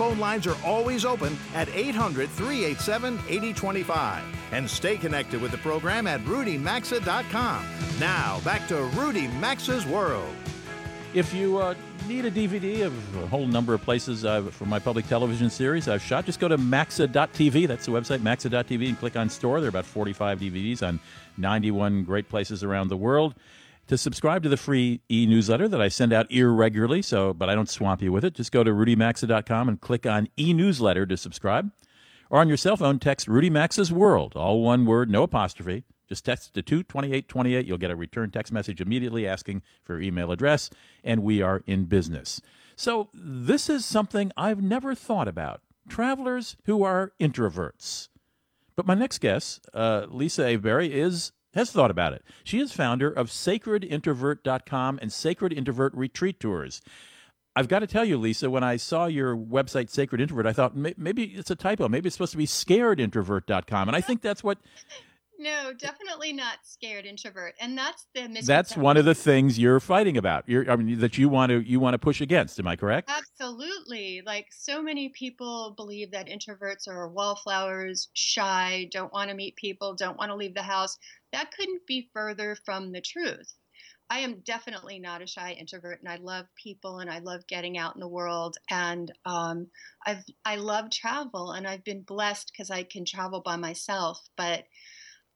[0.04, 4.22] Phone lines are always open at 800 387 8025.
[4.52, 7.66] And stay connected with the program at rudymaxa.com.
[7.98, 10.34] Now, back to Rudy Maxa's World.
[11.14, 11.74] If you uh,
[12.06, 15.88] need a DVD of a whole number of places uh, for my public television series
[15.88, 17.66] I've shot, just go to maxa.tv.
[17.66, 19.60] That's the website, maxa.tv, and click on store.
[19.60, 21.00] There are about 45 DVDs on
[21.38, 23.34] 91 great places around the world.
[23.88, 27.68] To subscribe to the free e-newsletter that I send out irregularly, so but I don't
[27.68, 31.70] swamp you with it, just go to rudymaxa.com and click on e-newsletter to subscribe.
[32.30, 35.84] Or on your cell phone, text Rudy Maxa's World, all one word, no apostrophe.
[36.08, 37.66] Just text to 22828.
[37.66, 40.70] You'll get a return text message immediately asking for your email address,
[41.02, 42.40] and we are in business.
[42.76, 48.08] So, this is something I've never thought about travelers who are introverts.
[48.76, 52.22] But my next guest, uh, Lisa Avery, is has thought about it.
[52.44, 56.82] She is founder of sacredintrovert.com and Sacred Introvert Retreat Tours.
[57.56, 60.76] I've got to tell you, Lisa, when I saw your website, Sacred Introvert, I thought
[60.76, 61.88] maybe it's a typo.
[61.88, 63.88] Maybe it's supposed to be scaredintrovert.com.
[63.88, 64.58] And I think that's what
[65.44, 68.46] No, definitely not scared introvert, and that's the misconception.
[68.46, 70.48] that's one of the things you're fighting about.
[70.48, 72.59] You're, I mean, that you want to you want to push against.
[72.59, 73.11] Am I correct?
[73.11, 74.22] Absolutely.
[74.24, 79.92] Like so many people believe that introverts are wallflowers, shy, don't want to meet people,
[79.92, 80.96] don't want to leave the house.
[81.35, 83.52] That couldn't be further from the truth.
[84.09, 87.76] I am definitely not a shy introvert, and I love people, and I love getting
[87.76, 89.66] out in the world, and um,
[90.07, 94.26] I've I love travel, and I've been blessed because I can travel by myself.
[94.38, 94.64] But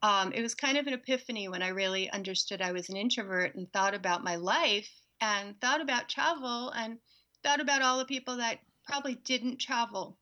[0.03, 3.55] um, it was kind of an epiphany when I really understood I was an introvert
[3.55, 6.99] and thought about my life and thought about travel and
[7.43, 10.19] thought about all the people that probably didn't travel.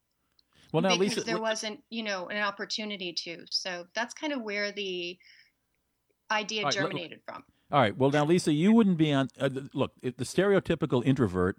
[0.72, 3.44] Well, now, because Lisa, there wasn't, you know, an opportunity to.
[3.50, 5.18] So that's kind of where the
[6.30, 7.44] idea right, germinated from.
[7.70, 7.96] All right.
[7.96, 9.28] Well, now, Lisa, you wouldn't be on.
[9.38, 11.58] Uh, look, if the stereotypical introvert.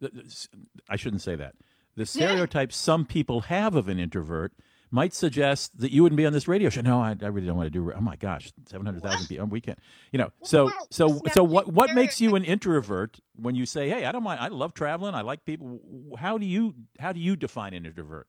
[0.00, 0.48] th- th- s-
[0.88, 1.54] I shouldn't say that.
[1.96, 4.52] The stereotype some people have of an introvert
[4.90, 6.80] might suggest that you wouldn't be on this radio show.
[6.80, 7.92] No, I, I really don't want to do.
[7.92, 9.46] Oh my gosh, seven hundred thousand people.
[9.46, 9.78] We can't.
[10.12, 10.32] You know.
[10.42, 11.72] So, so, so, what?
[11.72, 14.40] What makes you an introvert when you say, "Hey, I don't mind.
[14.40, 15.14] I love traveling.
[15.14, 15.80] I like people."
[16.18, 18.26] How do you how do you define an introvert?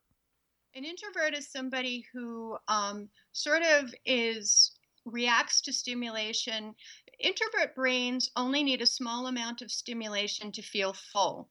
[0.74, 4.71] An introvert is somebody who um, sort of is
[5.06, 6.76] reacts to stimulation.
[7.19, 11.50] Introvert brains only need a small amount of stimulation to feel full.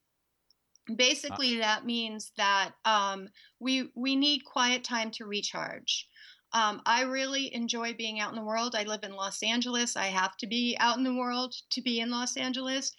[0.96, 3.28] Basically, that means that um,
[3.60, 6.08] we we need quiet time to recharge.
[6.52, 8.74] Um, I really enjoy being out in the world.
[8.74, 9.96] I live in Los Angeles.
[9.96, 12.92] I have to be out in the world to be in Los Angeles.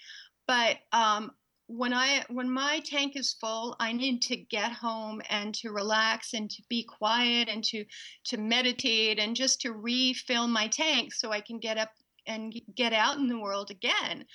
[0.47, 1.31] But um,
[1.67, 6.33] when I when my tank is full, I need to get home and to relax
[6.33, 7.85] and to be quiet and to
[8.25, 11.91] to meditate and just to refill my tank so I can get up
[12.27, 14.25] and get out in the world again.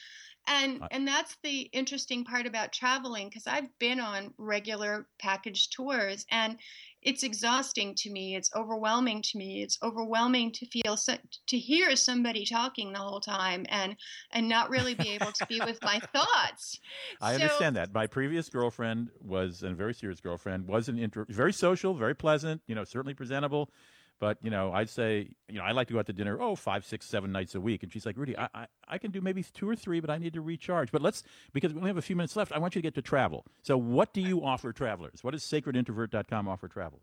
[0.48, 5.70] And I- and that's the interesting part about traveling because I've been on regular package
[5.70, 6.59] tours and
[7.02, 8.35] it's exhausting to me.
[8.35, 9.62] It's overwhelming to me.
[9.62, 13.96] It's overwhelming to feel so, to hear somebody talking the whole time and
[14.32, 16.80] and not really be able to be with my thoughts.
[17.20, 17.92] I So- understand that.
[17.94, 22.14] My previous girlfriend was, and a very serious girlfriend, was an intro, very social, very
[22.14, 23.70] pleasant, you know, certainly presentable.
[24.18, 26.57] But, you know, I'd say, you know, I like to go out to dinner, oh,
[26.57, 27.83] five, six, seven nights a week.
[27.83, 30.16] And she's like, Rudy, I, I, I can do maybe two or three, but I
[30.16, 30.90] need to recharge.
[30.90, 32.94] But let's, because we only have a few minutes left, I want you to get
[32.94, 33.44] to travel.
[33.62, 35.22] So what do you offer travelers?
[35.22, 37.02] What does sacredintrovert.com offer travels?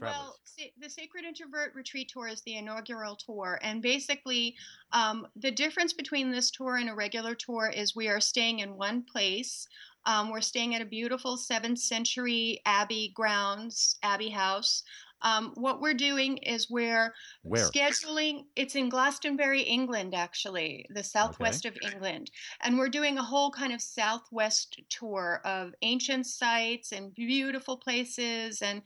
[0.00, 0.36] Well,
[0.80, 3.58] the Sacred Introvert Retreat Tour is the inaugural tour.
[3.62, 4.54] And basically,
[4.92, 8.76] um, the difference between this tour and a regular tour is we are staying in
[8.76, 9.66] one place.
[10.06, 14.84] Um, we're staying at a beautiful 7th century Abbey grounds, Abbey House.
[15.22, 17.68] Um, what we're doing is we're Where?
[17.68, 22.30] scheduling, it's in Glastonbury, England, actually, the southwest of England.
[22.62, 28.62] And we're doing a whole kind of southwest tour of ancient sites and beautiful places
[28.62, 28.82] and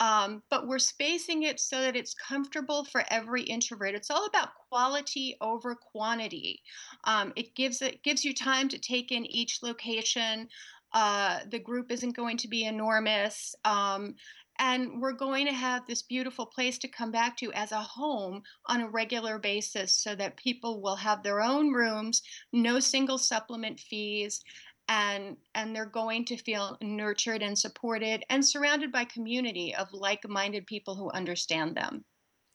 [0.00, 3.94] um, but we're spacing it so that it's comfortable for every introvert.
[3.94, 6.62] It's all about quality over quantity.
[7.04, 10.48] Um, it gives it gives you time to take in each location.
[10.94, 13.54] Uh, the group isn't going to be enormous.
[13.64, 14.14] Um,
[14.58, 18.42] and we're going to have this beautiful place to come back to as a home
[18.66, 23.78] on a regular basis so that people will have their own rooms, no single supplement
[23.78, 24.40] fees,
[24.88, 30.66] and and they're going to feel nurtured and supported and surrounded by community of like-minded
[30.66, 32.04] people who understand them.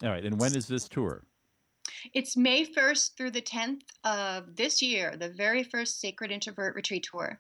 [0.02, 0.26] All right.
[0.26, 1.24] And when is this tour?
[2.14, 7.08] It's May 1st through the 10th of this year, the very first Sacred Introvert Retreat
[7.10, 7.40] Tour.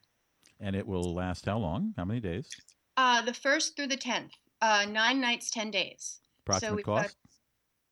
[0.59, 1.93] And it will last how long?
[1.97, 2.49] How many days?
[2.95, 4.31] Uh, the 1st through the 10th,
[4.63, 6.19] uh, nine nights, 10 days.
[6.45, 7.13] Approximate we've got-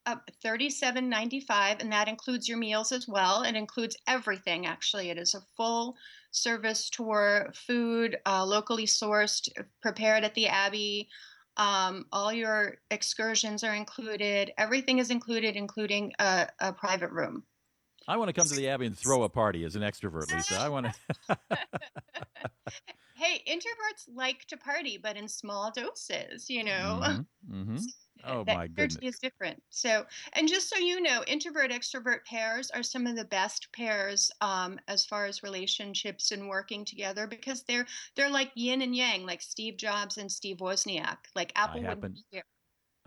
[0.07, 3.43] Uh, Thirty-seven ninety-five, and that includes your meals as well.
[3.43, 4.65] It includes everything.
[4.65, 5.95] Actually, it is a full
[6.31, 9.47] service tour, food uh, locally sourced,
[9.79, 11.07] prepared at the Abbey.
[11.57, 14.51] Um, all your excursions are included.
[14.57, 17.43] Everything is included, including a, a private room.
[18.07, 20.55] I want to come to the Abbey and throw a party as an extrovert, Lisa.
[20.55, 20.88] I want
[21.27, 21.38] to.
[23.21, 26.49] Hey, introverts like to party, but in small doses.
[26.49, 26.99] You know.
[27.49, 27.77] Mm-hmm.
[28.23, 28.99] Oh that my goodness!
[29.01, 29.63] is different.
[29.71, 34.29] So, and just so you know, introvert extrovert pairs are some of the best pairs
[34.41, 39.25] um, as far as relationships and working together because they're they're like yin and yang,
[39.25, 42.43] like Steve Jobs and Steve Wozniak, like Apple happen- wouldn't be here.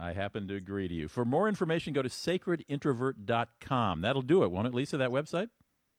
[0.00, 1.06] I happen to agree to you.
[1.06, 4.00] For more information, go to sacredintrovert.com.
[4.00, 4.96] That'll do it, won't it, Lisa?
[4.96, 5.50] That website.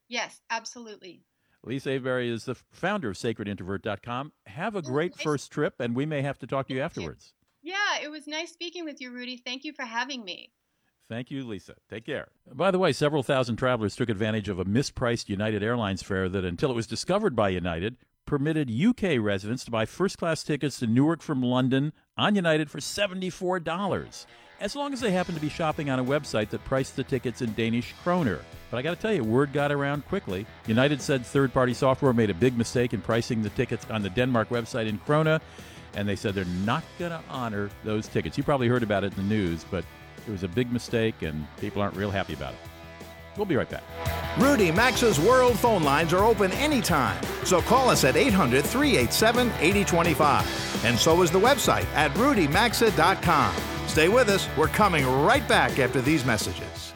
[0.09, 1.23] Yes, absolutely.
[1.65, 4.31] Lisa Avery is the founder of sacredintrovert.com.
[4.45, 5.23] Have a great nice.
[5.23, 7.01] first trip, and we may have to talk to you Thank you.
[7.01, 7.33] afterwards.
[7.63, 9.37] Yeah, it was nice speaking with you, Rudy.
[9.37, 10.51] Thank you for having me.
[11.09, 11.75] Thank you, Lisa.
[11.89, 12.29] Take care.
[12.51, 16.45] By the way, several thousand travelers took advantage of a mispriced United Airlines fare that,
[16.45, 20.87] until it was discovered by United, permitted UK residents to buy first class tickets to
[20.87, 24.25] Newark from London on United for $74,
[24.59, 27.41] as long as they happen to be shopping on a website that priced the tickets
[27.41, 28.39] in Danish kroner.
[28.71, 30.45] But I got to tell you, word got around quickly.
[30.67, 34.09] United said third party software made a big mistake in pricing the tickets on the
[34.09, 35.41] Denmark website in krona,
[35.95, 38.37] and they said they're not going to honor those tickets.
[38.37, 39.83] You probably heard about it in the news, but
[40.27, 42.59] it was a big mistake, and people aren't real happy about it.
[43.37, 43.83] We'll be right back.
[44.37, 47.21] Rudy Maxa's World phone lines are open anytime.
[47.43, 50.85] So call us at 800 387 8025.
[50.85, 53.74] And so is the website at rudymaxa.com.
[53.95, 54.49] Stay with us.
[54.57, 56.93] We're coming right back after these messages.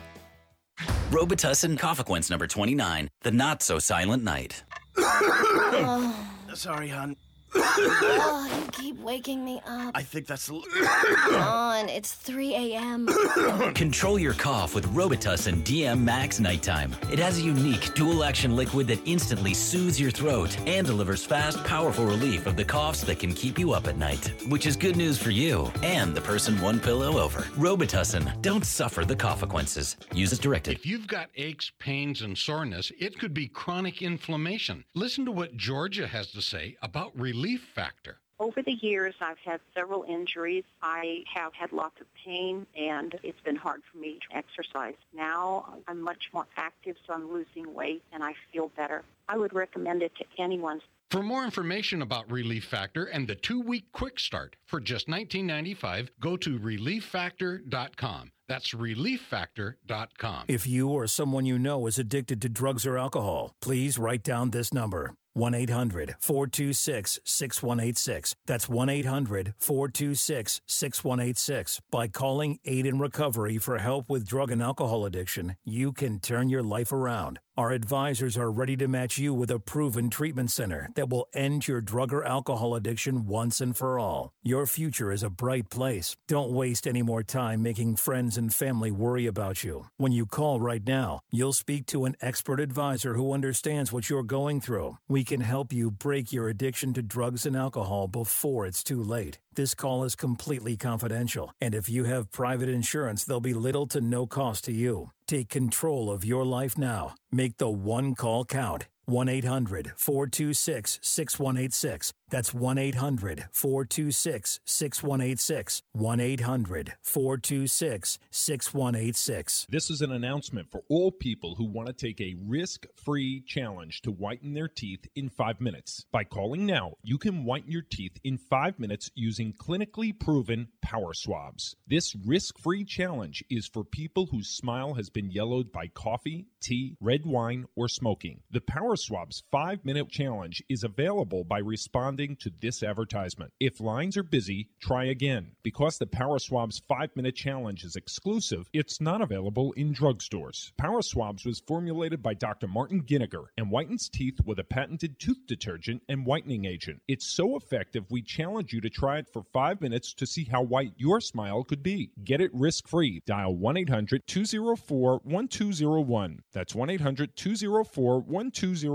[1.11, 4.65] Robitussin Coughsequence number 29, the not so silent night.
[6.53, 7.15] Sorry, hon.
[7.55, 9.91] Oh, you keep waking me up.
[9.95, 10.47] I think that's.
[10.49, 13.07] Come on, it's 3 a.m.
[13.73, 16.95] Control your cough with Robitussin DM Max Nighttime.
[17.11, 21.63] It has a unique dual action liquid that instantly soothes your throat and delivers fast,
[21.63, 24.95] powerful relief of the coughs that can keep you up at night, which is good
[24.95, 27.41] news for you and the person one pillow over.
[27.57, 28.41] Robitussin.
[28.41, 29.97] Don't suffer the consequences.
[30.13, 30.75] Use as directed.
[30.75, 34.83] If you've got aches, pains, and soreness, it could be chronic inflammation.
[34.93, 37.38] Listen to what Georgia has to say about relief
[37.75, 38.17] factor.
[38.39, 40.63] Over the years, I've had several injuries.
[40.81, 44.95] I have had lots of pain, and it's been hard for me to exercise.
[45.13, 49.03] Now I'm much more active, so I'm losing weight, and I feel better.
[49.27, 50.79] I would recommend it to anyone.
[51.11, 56.37] For more information about Relief Factor and the two-week quick start for just $19.95, go
[56.37, 58.31] to relieffactor.com.
[58.47, 60.45] That's relieffactor.com.
[60.47, 64.51] If you or someone you know is addicted to drugs or alcohol, please write down
[64.51, 68.35] this number 1 800 426 6186.
[68.45, 71.81] That's 1 800 426 6186.
[71.91, 76.49] By calling Aid in Recovery for help with drug and alcohol addiction, you can turn
[76.49, 77.39] your life around.
[77.59, 81.67] Our advisors are ready to match you with a proven treatment center that will end
[81.67, 84.31] your drug or alcohol addiction once and for all.
[84.41, 86.15] Your future is a bright place.
[86.29, 89.87] Don't waste any more time making friends and family worry about you.
[89.97, 94.23] When you call right now, you'll speak to an expert advisor who understands what you're
[94.23, 94.97] going through.
[95.09, 99.37] We can help you break your addiction to drugs and alcohol before it's too late.
[99.59, 103.99] This call is completely confidential, and if you have private insurance, there'll be little to
[103.99, 105.11] no cost to you.
[105.27, 107.15] Take control of your life now.
[107.29, 108.87] Make the one call count.
[109.09, 112.13] 1 800 426 6186.
[112.29, 115.81] That's 1 800 426 6186.
[115.93, 119.65] 1 800 426 6186.
[119.69, 124.01] This is an announcement for all people who want to take a risk free challenge
[124.03, 126.05] to whiten their teeth in five minutes.
[126.11, 131.15] By calling now, you can whiten your teeth in five minutes using clinically proven power
[131.15, 131.75] swabs.
[131.87, 136.95] This risk free challenge is for people whose smile has been yellowed by coffee, tea,
[137.01, 138.41] red wine, or smoking.
[138.51, 143.51] The Power Swabs five minute challenge is available by responding to this advertisement.
[143.59, 145.53] If lines are busy, try again.
[145.63, 150.71] Because the Power Swabs five minute challenge is exclusive, it's not available in drugstores.
[150.77, 152.67] Power Swabs was formulated by Dr.
[152.67, 157.01] Martin Giniger and whitens teeth with a patented tooth detergent and whitening agent.
[157.07, 160.63] It's so effective, we challenge you to try it for five minutes to see how
[160.63, 162.11] white your smile could be.
[162.23, 163.21] Get it risk free.
[163.25, 166.43] Dial 1 800 204 1201.
[166.53, 168.88] That's 1 800 204 1201.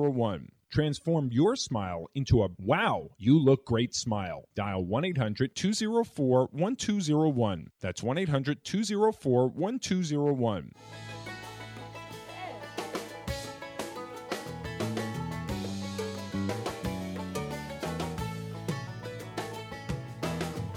[0.74, 4.48] Transform your smile into a wow, you look great smile.
[4.57, 7.70] Dial 1 800 204 1201.
[7.80, 10.72] That's 1 800 204 1201.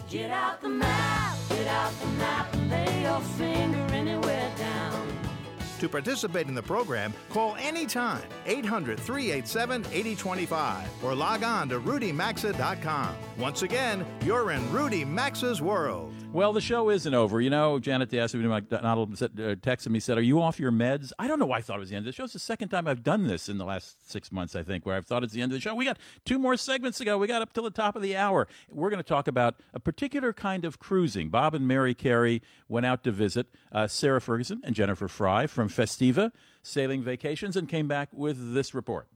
[0.09, 4.96] Get out the map, get out the map, and lay your finger anywhere down.
[5.79, 13.15] To participate in the program, call anytime 800 387 8025 or log on to rudymaxa.com.
[13.37, 16.13] Once again, you're in Rudy Maxa's world.
[16.33, 17.41] Well, the show isn't over.
[17.41, 21.11] You know, Janet Dassie McDonald said, uh, texted me, said, Are you off your meds?
[21.17, 22.25] I don't know why I thought it was the end of the show.
[22.25, 24.95] It's the second time I've done this in the last six months, I think, where
[24.95, 25.73] I've thought it's the end of the show.
[25.73, 27.17] We got two more segments to go.
[27.17, 28.47] We got up till the top of the hour.
[28.69, 31.29] We're going to talk about a particular kind of cruising.
[31.29, 35.69] Bob and Mary Carey went out to visit uh, Sarah Ferguson and Jennifer Fry from
[35.69, 39.07] Festiva Sailing Vacations and came back with this report.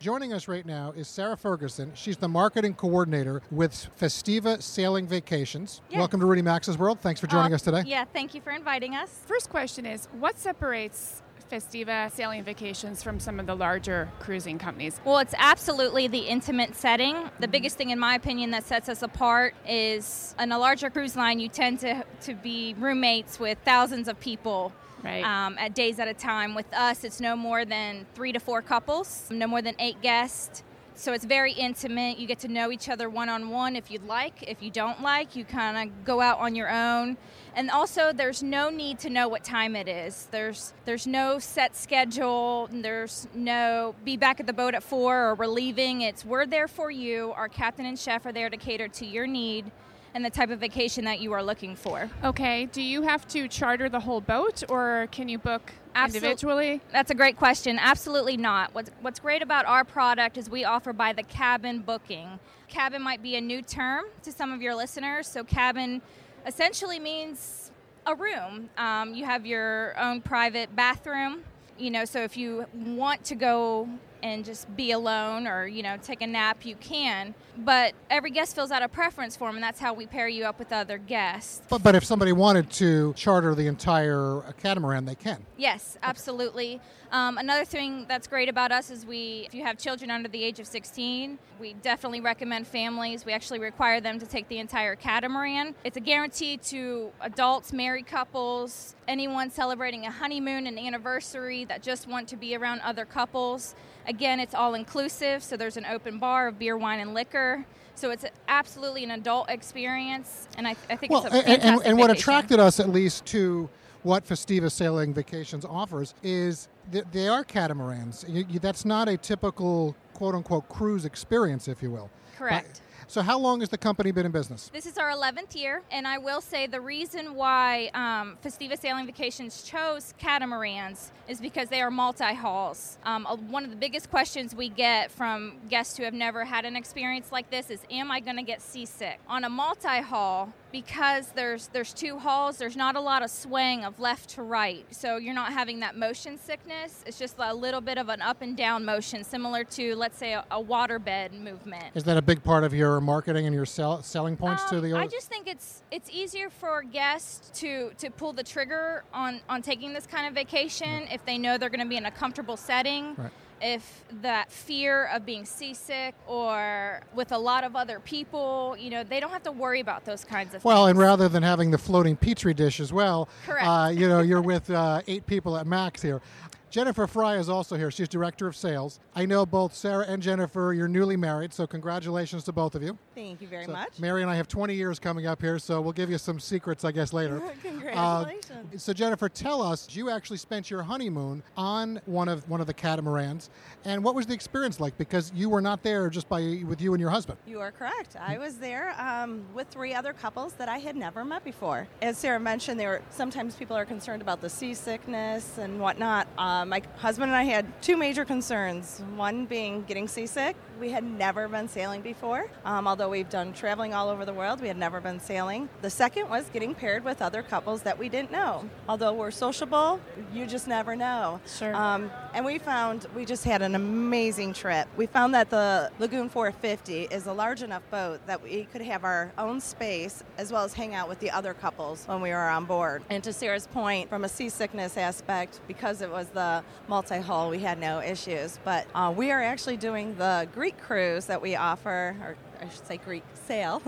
[0.00, 1.92] Joining us right now is Sarah Ferguson.
[1.94, 5.82] She's the marketing coordinator with Festiva Sailing Vacations.
[5.90, 5.98] Yes.
[5.98, 7.00] Welcome to Rudy Maxa's World.
[7.00, 7.82] Thanks for joining Uh, us today.
[7.84, 9.10] Yeah, thank you for inviting us.
[9.26, 11.20] First question is what separates
[11.52, 14.98] Festiva Sailing Vacations from some of the larger cruising companies?
[15.04, 17.28] Well, it's absolutely the intimate setting.
[17.38, 21.14] The biggest thing, in my opinion, that sets us apart is in a larger cruise
[21.14, 24.72] line, you tend to, to be roommates with thousands of people.
[25.02, 25.24] Right.
[25.24, 26.54] Um, at days at a time.
[26.54, 30.62] With us, it's no more than three to four couples, no more than eight guests.
[31.00, 32.18] So it's very intimate.
[32.18, 34.42] You get to know each other one on one if you'd like.
[34.42, 37.16] If you don't like, you kind of go out on your own.
[37.56, 40.28] And also, there's no need to know what time it is.
[40.30, 42.68] There's there's no set schedule.
[42.70, 46.02] There's no be back at the boat at four or we're leaving.
[46.02, 47.32] It's we're there for you.
[47.34, 49.72] Our captain and chef are there to cater to your need
[50.14, 52.10] and the type of vacation that you are looking for.
[52.24, 56.80] Okay, do you have to charter the whole boat or can you book Absol- individually?
[56.92, 57.78] That's a great question.
[57.78, 58.74] Absolutely not.
[58.74, 62.38] What's, what's great about our product is we offer by the cabin booking.
[62.68, 65.26] Cabin might be a new term to some of your listeners.
[65.26, 66.02] So, cabin
[66.46, 67.72] essentially means
[68.06, 68.70] a room.
[68.76, 71.42] Um, you have your own private bathroom.
[71.78, 73.88] You know, so if you want to go
[74.22, 77.34] and just be alone or, you know, take a nap, you can.
[77.58, 80.58] But every guest fills out a preference form, and that's how we pair you up
[80.58, 81.62] with other guests.
[81.68, 85.44] But, but if somebody wanted to charter the entire catamaran, they can.
[85.56, 86.80] Yes, absolutely.
[87.12, 90.42] Um, another thing that's great about us is we, if you have children under the
[90.42, 93.24] age of 16, we definitely recommend families.
[93.24, 95.74] We actually require them to take the entire catamaran.
[95.82, 102.06] It's a guarantee to adults, married couples, anyone celebrating a honeymoon, an anniversary that just
[102.06, 103.74] want to be around other couples.
[104.06, 107.64] Again, it's all inclusive, so there's an open bar of beer, wine, and liquor.
[107.94, 111.62] So it's absolutely an adult experience, and I, I think Well, it's a and, and,
[111.62, 113.68] fantastic and what attracted us at least to
[114.02, 118.24] what Festiva Sailing Vacations offers is that they are catamarans.
[118.26, 122.10] You, you, that's not a typical quote unquote cruise experience, if you will.
[122.36, 122.82] Correct.
[123.10, 124.70] So, how long has the company been in business?
[124.72, 129.06] This is our 11th year, and I will say the reason why um, Festiva Sailing
[129.06, 132.98] Vacations chose catamarans is because they are multi hulls.
[133.04, 136.76] Um, one of the biggest questions we get from guests who have never had an
[136.76, 139.18] experience like this is Am I going to get seasick?
[139.26, 143.84] On a multi hull, because there's there's two hulls, there's not a lot of swaying
[143.84, 147.02] of left to right, so you're not having that motion sickness.
[147.06, 150.32] It's just a little bit of an up and down motion, similar to let's say
[150.34, 151.84] a, a waterbed movement.
[151.94, 154.92] Is that a big part of your marketing and your sell, selling points to the?
[154.94, 159.40] Um, I just think it's it's easier for guests to to pull the trigger on
[159.48, 162.10] on taking this kind of vacation if they know they're going to be in a
[162.10, 163.14] comfortable setting.
[163.16, 163.30] Right.
[163.62, 169.04] If that fear of being seasick or with a lot of other people, you know,
[169.04, 170.92] they don't have to worry about those kinds of Well, things.
[170.92, 173.66] and rather than having the floating petri dish as well, Correct.
[173.68, 176.22] Uh, you know, you're with uh, eight people at max here.
[176.70, 177.90] Jennifer Fry is also here.
[177.90, 179.00] She's director of sales.
[179.16, 180.72] I know both Sarah and Jennifer.
[180.72, 182.96] You're newly married, so congratulations to both of you.
[183.16, 183.98] Thank you very So, much.
[183.98, 186.84] Mary and I have 20 years coming up here, so we'll give you some secrets,
[186.84, 187.40] I guess, later.
[187.62, 188.50] Congratulations.
[188.50, 192.68] Uh, so, Jennifer, tell us, you actually spent your honeymoon on one of one of
[192.68, 193.50] the catamarans,
[193.84, 194.96] and what was the experience like?
[194.96, 197.36] Because you were not there just by with you and your husband.
[197.48, 198.14] You are correct.
[198.16, 201.88] I was there um, with three other couples that I had never met before.
[202.00, 206.28] As Sarah mentioned, there were sometimes people are concerned about the seasickness and whatnot.
[206.60, 209.00] Uh, my husband and I had two major concerns.
[209.16, 210.56] One being getting seasick.
[210.78, 214.62] We had never been sailing before, um, although we've done traveling all over the world.
[214.62, 215.68] We had never been sailing.
[215.82, 218.68] The second was getting paired with other couples that we didn't know.
[218.88, 220.00] Although we're sociable,
[220.32, 221.40] you just never know.
[221.46, 221.74] Sure.
[221.74, 224.88] Um, and we found we just had an amazing trip.
[224.96, 229.04] We found that the Lagoon 450 is a large enough boat that we could have
[229.04, 232.48] our own space as well as hang out with the other couples when we were
[232.48, 233.02] on board.
[233.10, 236.49] And to Sarah's point, from a seasickness aspect, because it was the
[236.88, 238.58] multi hull, we had no issues.
[238.64, 242.86] But uh, we are actually doing the Greek cruise that we offer, or I should
[242.86, 243.82] say Greek sail,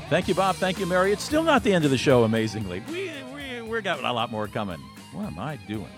[0.09, 0.57] Thank you, Bob.
[0.57, 1.13] Thank you, Mary.
[1.13, 2.83] It's still not the end of the show, amazingly.
[2.91, 4.79] We, we, we're got a lot more coming.
[5.13, 5.89] What am I doing?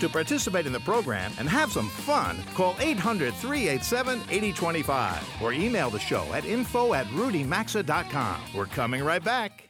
[0.00, 5.88] To participate in the program and have some fun, call 800 387 8025 or email
[5.88, 8.40] the show at info at rudymaxa.com.
[8.54, 9.65] We're coming right back.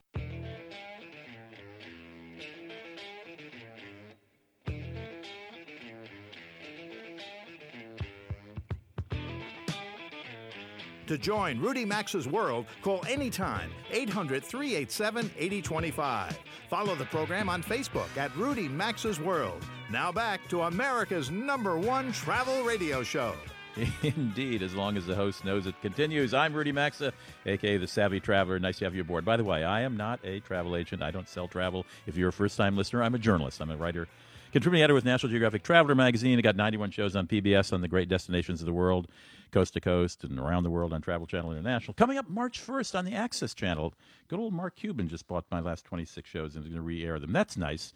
[11.06, 16.38] To join Rudy Maxa's World, call anytime 800 387 8025.
[16.68, 19.64] Follow the program on Facebook at Rudy Maxa's World.
[19.88, 23.34] Now back to America's number one travel radio show.
[24.02, 26.34] Indeed, as long as the host knows it continues.
[26.34, 27.12] I'm Rudy Maxa,
[27.44, 28.58] aka the Savvy Traveler.
[28.58, 29.24] Nice to have you aboard.
[29.24, 31.02] By the way, I am not a travel agent.
[31.02, 31.86] I don't sell travel.
[32.06, 33.60] If you're a first time listener, I'm a journalist.
[33.60, 34.08] I'm a writer,
[34.50, 36.36] contributing editor with National Geographic Traveler magazine.
[36.38, 39.08] I got 91 shows on PBS on the great destinations of the world,
[39.52, 41.94] coast to coast and around the world on Travel Channel International.
[41.94, 43.94] Coming up March 1st on the Access Channel.
[44.28, 47.04] Good old Mark Cuban just bought my last 26 shows and is going to re
[47.04, 47.32] air them.
[47.32, 47.92] That's nice.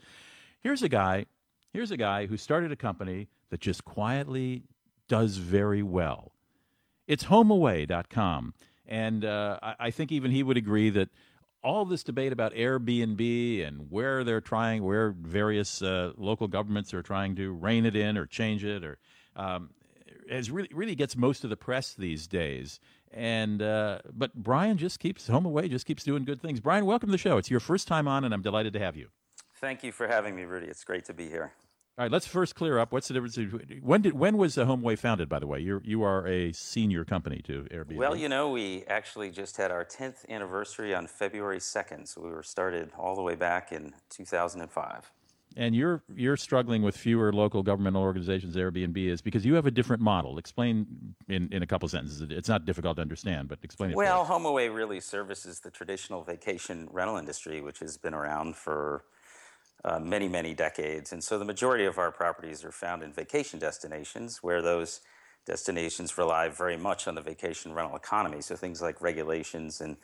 [0.60, 1.26] Here's a guy.
[1.72, 4.64] Here's a guy who started a company that just quietly
[5.08, 6.32] does very well.
[7.06, 8.54] It's homeaway.com.
[8.86, 11.08] And uh, I, I think even he would agree that
[11.62, 17.02] all this debate about Airbnb and where they're trying, where various uh, local governments are
[17.02, 18.98] trying to rein it in or change it, or
[19.36, 19.70] um,
[20.30, 22.80] is really really gets most of the press these days.
[23.12, 26.60] And uh, but Brian just keeps home away, just keeps doing good things.
[26.60, 27.36] Brian, welcome to the show.
[27.38, 29.08] It's your first time on, and I'm delighted to have you.
[29.56, 30.66] Thank you for having me, Rudy.
[30.68, 31.52] It's great to be here.
[31.98, 33.36] All right, let's first clear up what's the difference.
[33.36, 35.28] between- When did when was uh, HomeAway founded?
[35.28, 37.96] By the way, you you are a senior company to Airbnb.
[37.96, 42.30] Well, you know, we actually just had our 10th anniversary on February 2nd, so we
[42.30, 44.94] were started all the way back in 2005.
[44.94, 45.04] and
[45.56, 48.56] you're you're struggling with fewer local governmental organizations.
[48.56, 50.38] Airbnb is because you have a different model.
[50.38, 50.86] Explain
[51.28, 52.22] in, in a couple sentences.
[52.30, 53.96] It's not difficult to understand, but explain it.
[53.96, 54.24] Well.
[54.24, 59.04] HomeAway really services the traditional vacation rental industry, which has been around for
[59.84, 61.12] uh, many, many decades.
[61.12, 65.00] And so the majority of our properties are found in vacation destinations where those
[65.46, 68.40] destinations rely very much on the vacation rental economy.
[68.40, 69.96] So things like regulations and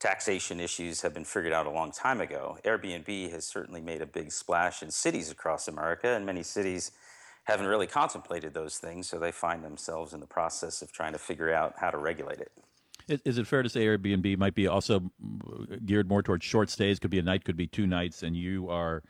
[0.00, 2.58] taxation issues have been figured out a long time ago.
[2.64, 6.92] Airbnb has certainly made a big splash in cities across America, and many cities
[7.44, 11.18] haven't really contemplated those things, so they find themselves in the process of trying to
[11.18, 12.52] figure out how to regulate it.
[13.06, 15.10] Is, it fair to say Airbnb might be also
[15.84, 16.98] geared more towards short stays?
[16.98, 19.02] Could be a night, could be two nights, and you are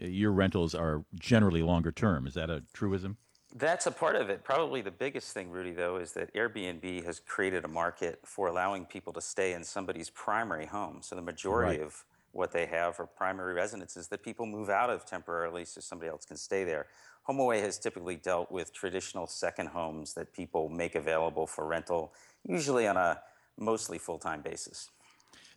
[0.00, 2.26] your rentals are generally longer term.
[2.26, 3.16] Is that a truism?
[3.54, 4.44] That's a part of it.
[4.44, 8.84] Probably the biggest thing, Rudy, though, is that Airbnb has created a market for allowing
[8.84, 10.98] people to stay in somebody's primary home.
[11.00, 11.82] So the majority Right.
[11.82, 16.10] of what they have are primary residences that people move out of temporarily so somebody
[16.10, 16.86] else can stay there.
[17.26, 22.12] HomeAway has typically dealt with traditional second homes that people make available for rental,
[22.46, 23.22] usually on a
[23.56, 24.90] mostly full time basis.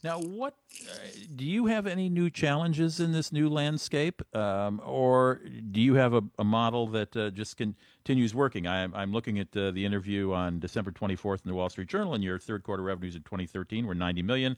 [0.04, 0.56] Now, what
[0.90, 0.94] uh,
[1.36, 5.42] do you have any new challenges in this new landscape, um, or
[5.72, 8.66] do you have a, a model that uh, just continues working?
[8.68, 12.16] I'm, I'm looking at uh, the interview on December 24th in the Wall Street Journal,
[12.16, 14.58] and your third quarter revenues in 2013 were 90 million.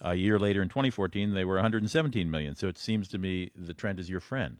[0.00, 2.54] A year later, in 2014, they were 117 million.
[2.56, 4.56] So it seems to me the trend is your friend.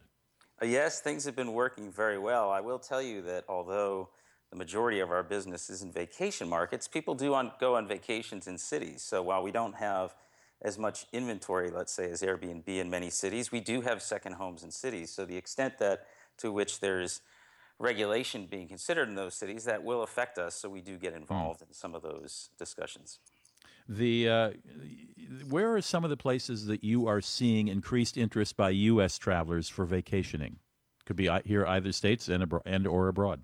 [0.63, 2.51] Yes, things have been working very well.
[2.51, 4.11] I will tell you that although
[4.51, 8.47] the majority of our business is in vacation markets, people do on, go on vacations
[8.47, 9.03] in cities.
[9.03, 10.15] So while we don't have
[10.63, 14.63] as much inventory, let's say, as Airbnb in many cities, we do have second homes
[14.63, 15.11] in cities.
[15.11, 16.07] So the extent that
[16.39, 17.21] to which there's
[17.79, 20.55] regulation being considered in those cities, that will affect us.
[20.55, 23.21] So we do get involved in some of those discussions.
[23.89, 24.51] The uh,
[25.49, 29.17] where are some of the places that you are seeing increased interest by U.S.
[29.17, 30.57] travelers for vacationing?
[31.07, 33.43] Could be here either states and abro- and or abroad.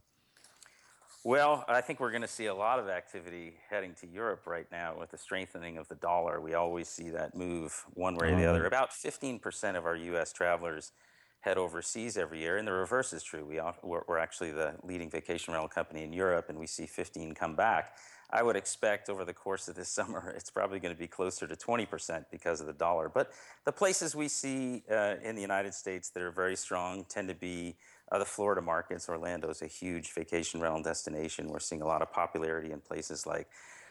[1.27, 4.67] Well, I think we're going to see a lot of activity heading to Europe right
[4.71, 6.39] now with the strengthening of the dollar.
[6.39, 8.67] We always see that move one way or the Oh, other.
[8.67, 10.35] About 15% of our U.S.
[10.35, 10.93] travelers
[11.41, 13.45] head overseas every year, and the reverse is true.
[13.47, 17.57] We, we're actually the leading vacation rental company in Europe, and we see 15 come
[17.57, 17.97] back.
[18.31, 21.47] I would expect over the course of this summer, it's probably going to be closer
[21.47, 23.09] to 20% because of the dollar.
[23.09, 23.33] But
[23.65, 27.35] the places we see uh, in the United States that are very strong tend to
[27.35, 27.77] be
[28.13, 29.09] uh, the Florida markets.
[29.09, 31.49] Orlando is a huge vacation rental destination.
[31.49, 33.49] We're seeing a lot of popularity in places like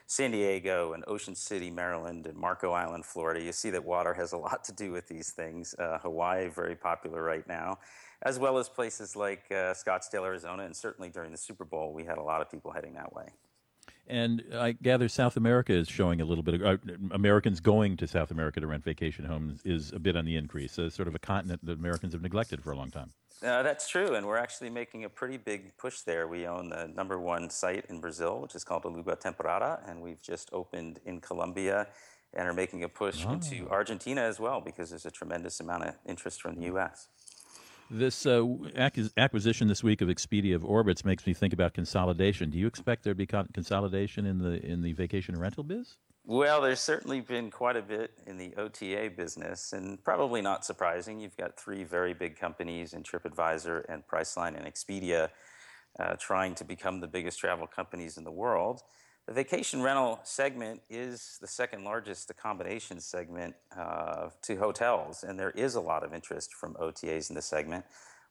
[0.07, 3.41] San Diego and Ocean City, Maryland, and Marco Island, Florida.
[3.41, 5.73] You see that water has a lot to do with these things.
[5.77, 7.79] Uh, Hawaii, very popular right now,
[8.21, 12.03] as well as places like uh, Scottsdale, Arizona, and certainly during the Super Bowl, we
[12.03, 13.25] had a lot of people heading that way.
[14.07, 16.77] And I gather South America is showing a little bit of uh,
[17.11, 20.73] Americans going to South America to rent vacation homes is a bit on the increase.
[20.73, 23.11] Sort of a continent that Americans have neglected for a long time.
[23.43, 26.27] Uh, that's true, and we're actually making a pretty big push there.
[26.29, 30.21] We own the number one site in Brazil, which is called Aluga Temporada, and we've
[30.21, 31.87] just opened in Colombia
[32.33, 35.95] and are making a push into Argentina as well because there's a tremendous amount of
[36.05, 37.09] interest from the U.S.
[37.91, 38.45] This uh,
[39.17, 42.49] acquisition this week of Expedia of Orbitz makes me think about consolidation.
[42.49, 45.97] Do you expect there to be consolidation in the in the vacation rental biz?
[46.25, 51.19] Well, there's certainly been quite a bit in the OTA business, and probably not surprising.
[51.19, 55.27] You've got three very big companies in TripAdvisor and Priceline and Expedia
[55.99, 58.83] uh, trying to become the biggest travel companies in the world.
[59.27, 65.51] The vacation rental segment is the second largest accommodation segment uh, to hotels, and there
[65.51, 67.83] is a lot of interest from OTAs in the segment.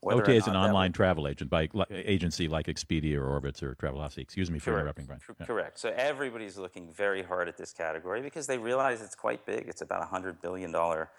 [0.05, 4.19] OTA is an online travel agent by li- agency like Expedia or Orbitz or Travelocity.
[4.19, 4.81] Excuse me for Correct.
[4.81, 5.21] interrupting, Brian.
[5.41, 5.47] Yeah.
[5.47, 5.79] Correct.
[5.79, 9.69] So everybody's looking very hard at this category because they realize it's quite big.
[9.69, 11.11] It's about a hundred billion dollar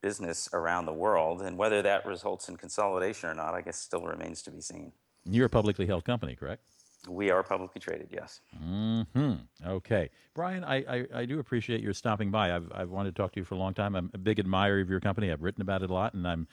[0.00, 4.02] business around the world, and whether that results in consolidation or not, I guess still
[4.02, 4.92] remains to be seen.
[5.24, 6.62] You're a publicly held company, correct?
[7.08, 8.40] We are publicly traded, yes.
[8.56, 9.32] Hmm.
[9.66, 12.54] Okay, Brian, I, I, I do appreciate your stopping by.
[12.54, 13.96] I've I've wanted to talk to you for a long time.
[13.96, 15.32] I'm a big admirer of your company.
[15.32, 16.46] I've written about it a lot, and I'm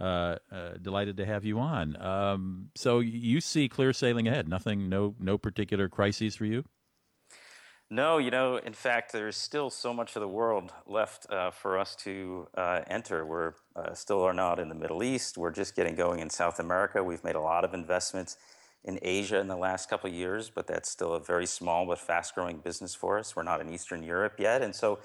[0.00, 2.00] uh, uh, delighted to have you on.
[2.00, 4.48] Um, so you see clear sailing ahead.
[4.48, 6.64] Nothing, no no particular crises for you.
[7.92, 11.76] No, you know, in fact, there's still so much of the world left uh, for
[11.76, 13.26] us to uh, enter.
[13.26, 15.36] We're uh, still are not in the Middle East.
[15.36, 17.02] We're just getting going in South America.
[17.02, 18.36] We've made a lot of investments
[18.84, 21.98] in Asia in the last couple of years, but that's still a very small but
[21.98, 23.34] fast-growing business for us.
[23.34, 25.00] We're not in Eastern Europe yet, and so.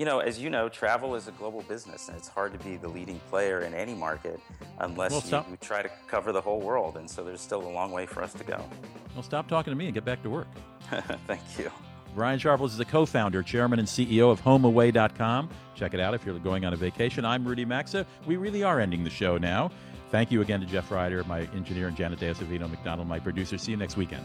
[0.00, 2.78] You know, as you know, travel is a global business, and it's hard to be
[2.78, 4.40] the leading player in any market
[4.78, 6.96] unless Well, you, you try to cover the whole world.
[6.96, 8.64] And so there's still a long way for us to go.
[9.12, 10.46] Well, stop talking to me and get back to work.
[11.26, 11.70] Thank you.
[12.14, 15.50] Brian Sharples is the co founder, chairman, and CEO of HomeAway.com.
[15.74, 17.26] Check it out if you're going on a vacation.
[17.26, 18.06] I'm Rudy Maxa.
[18.24, 19.70] We really are ending the show now.
[20.10, 23.58] Thank you again to Jeff Ryder, my engineer, and Janet Deosavino McDonald, my producer.
[23.58, 24.24] See you next weekend.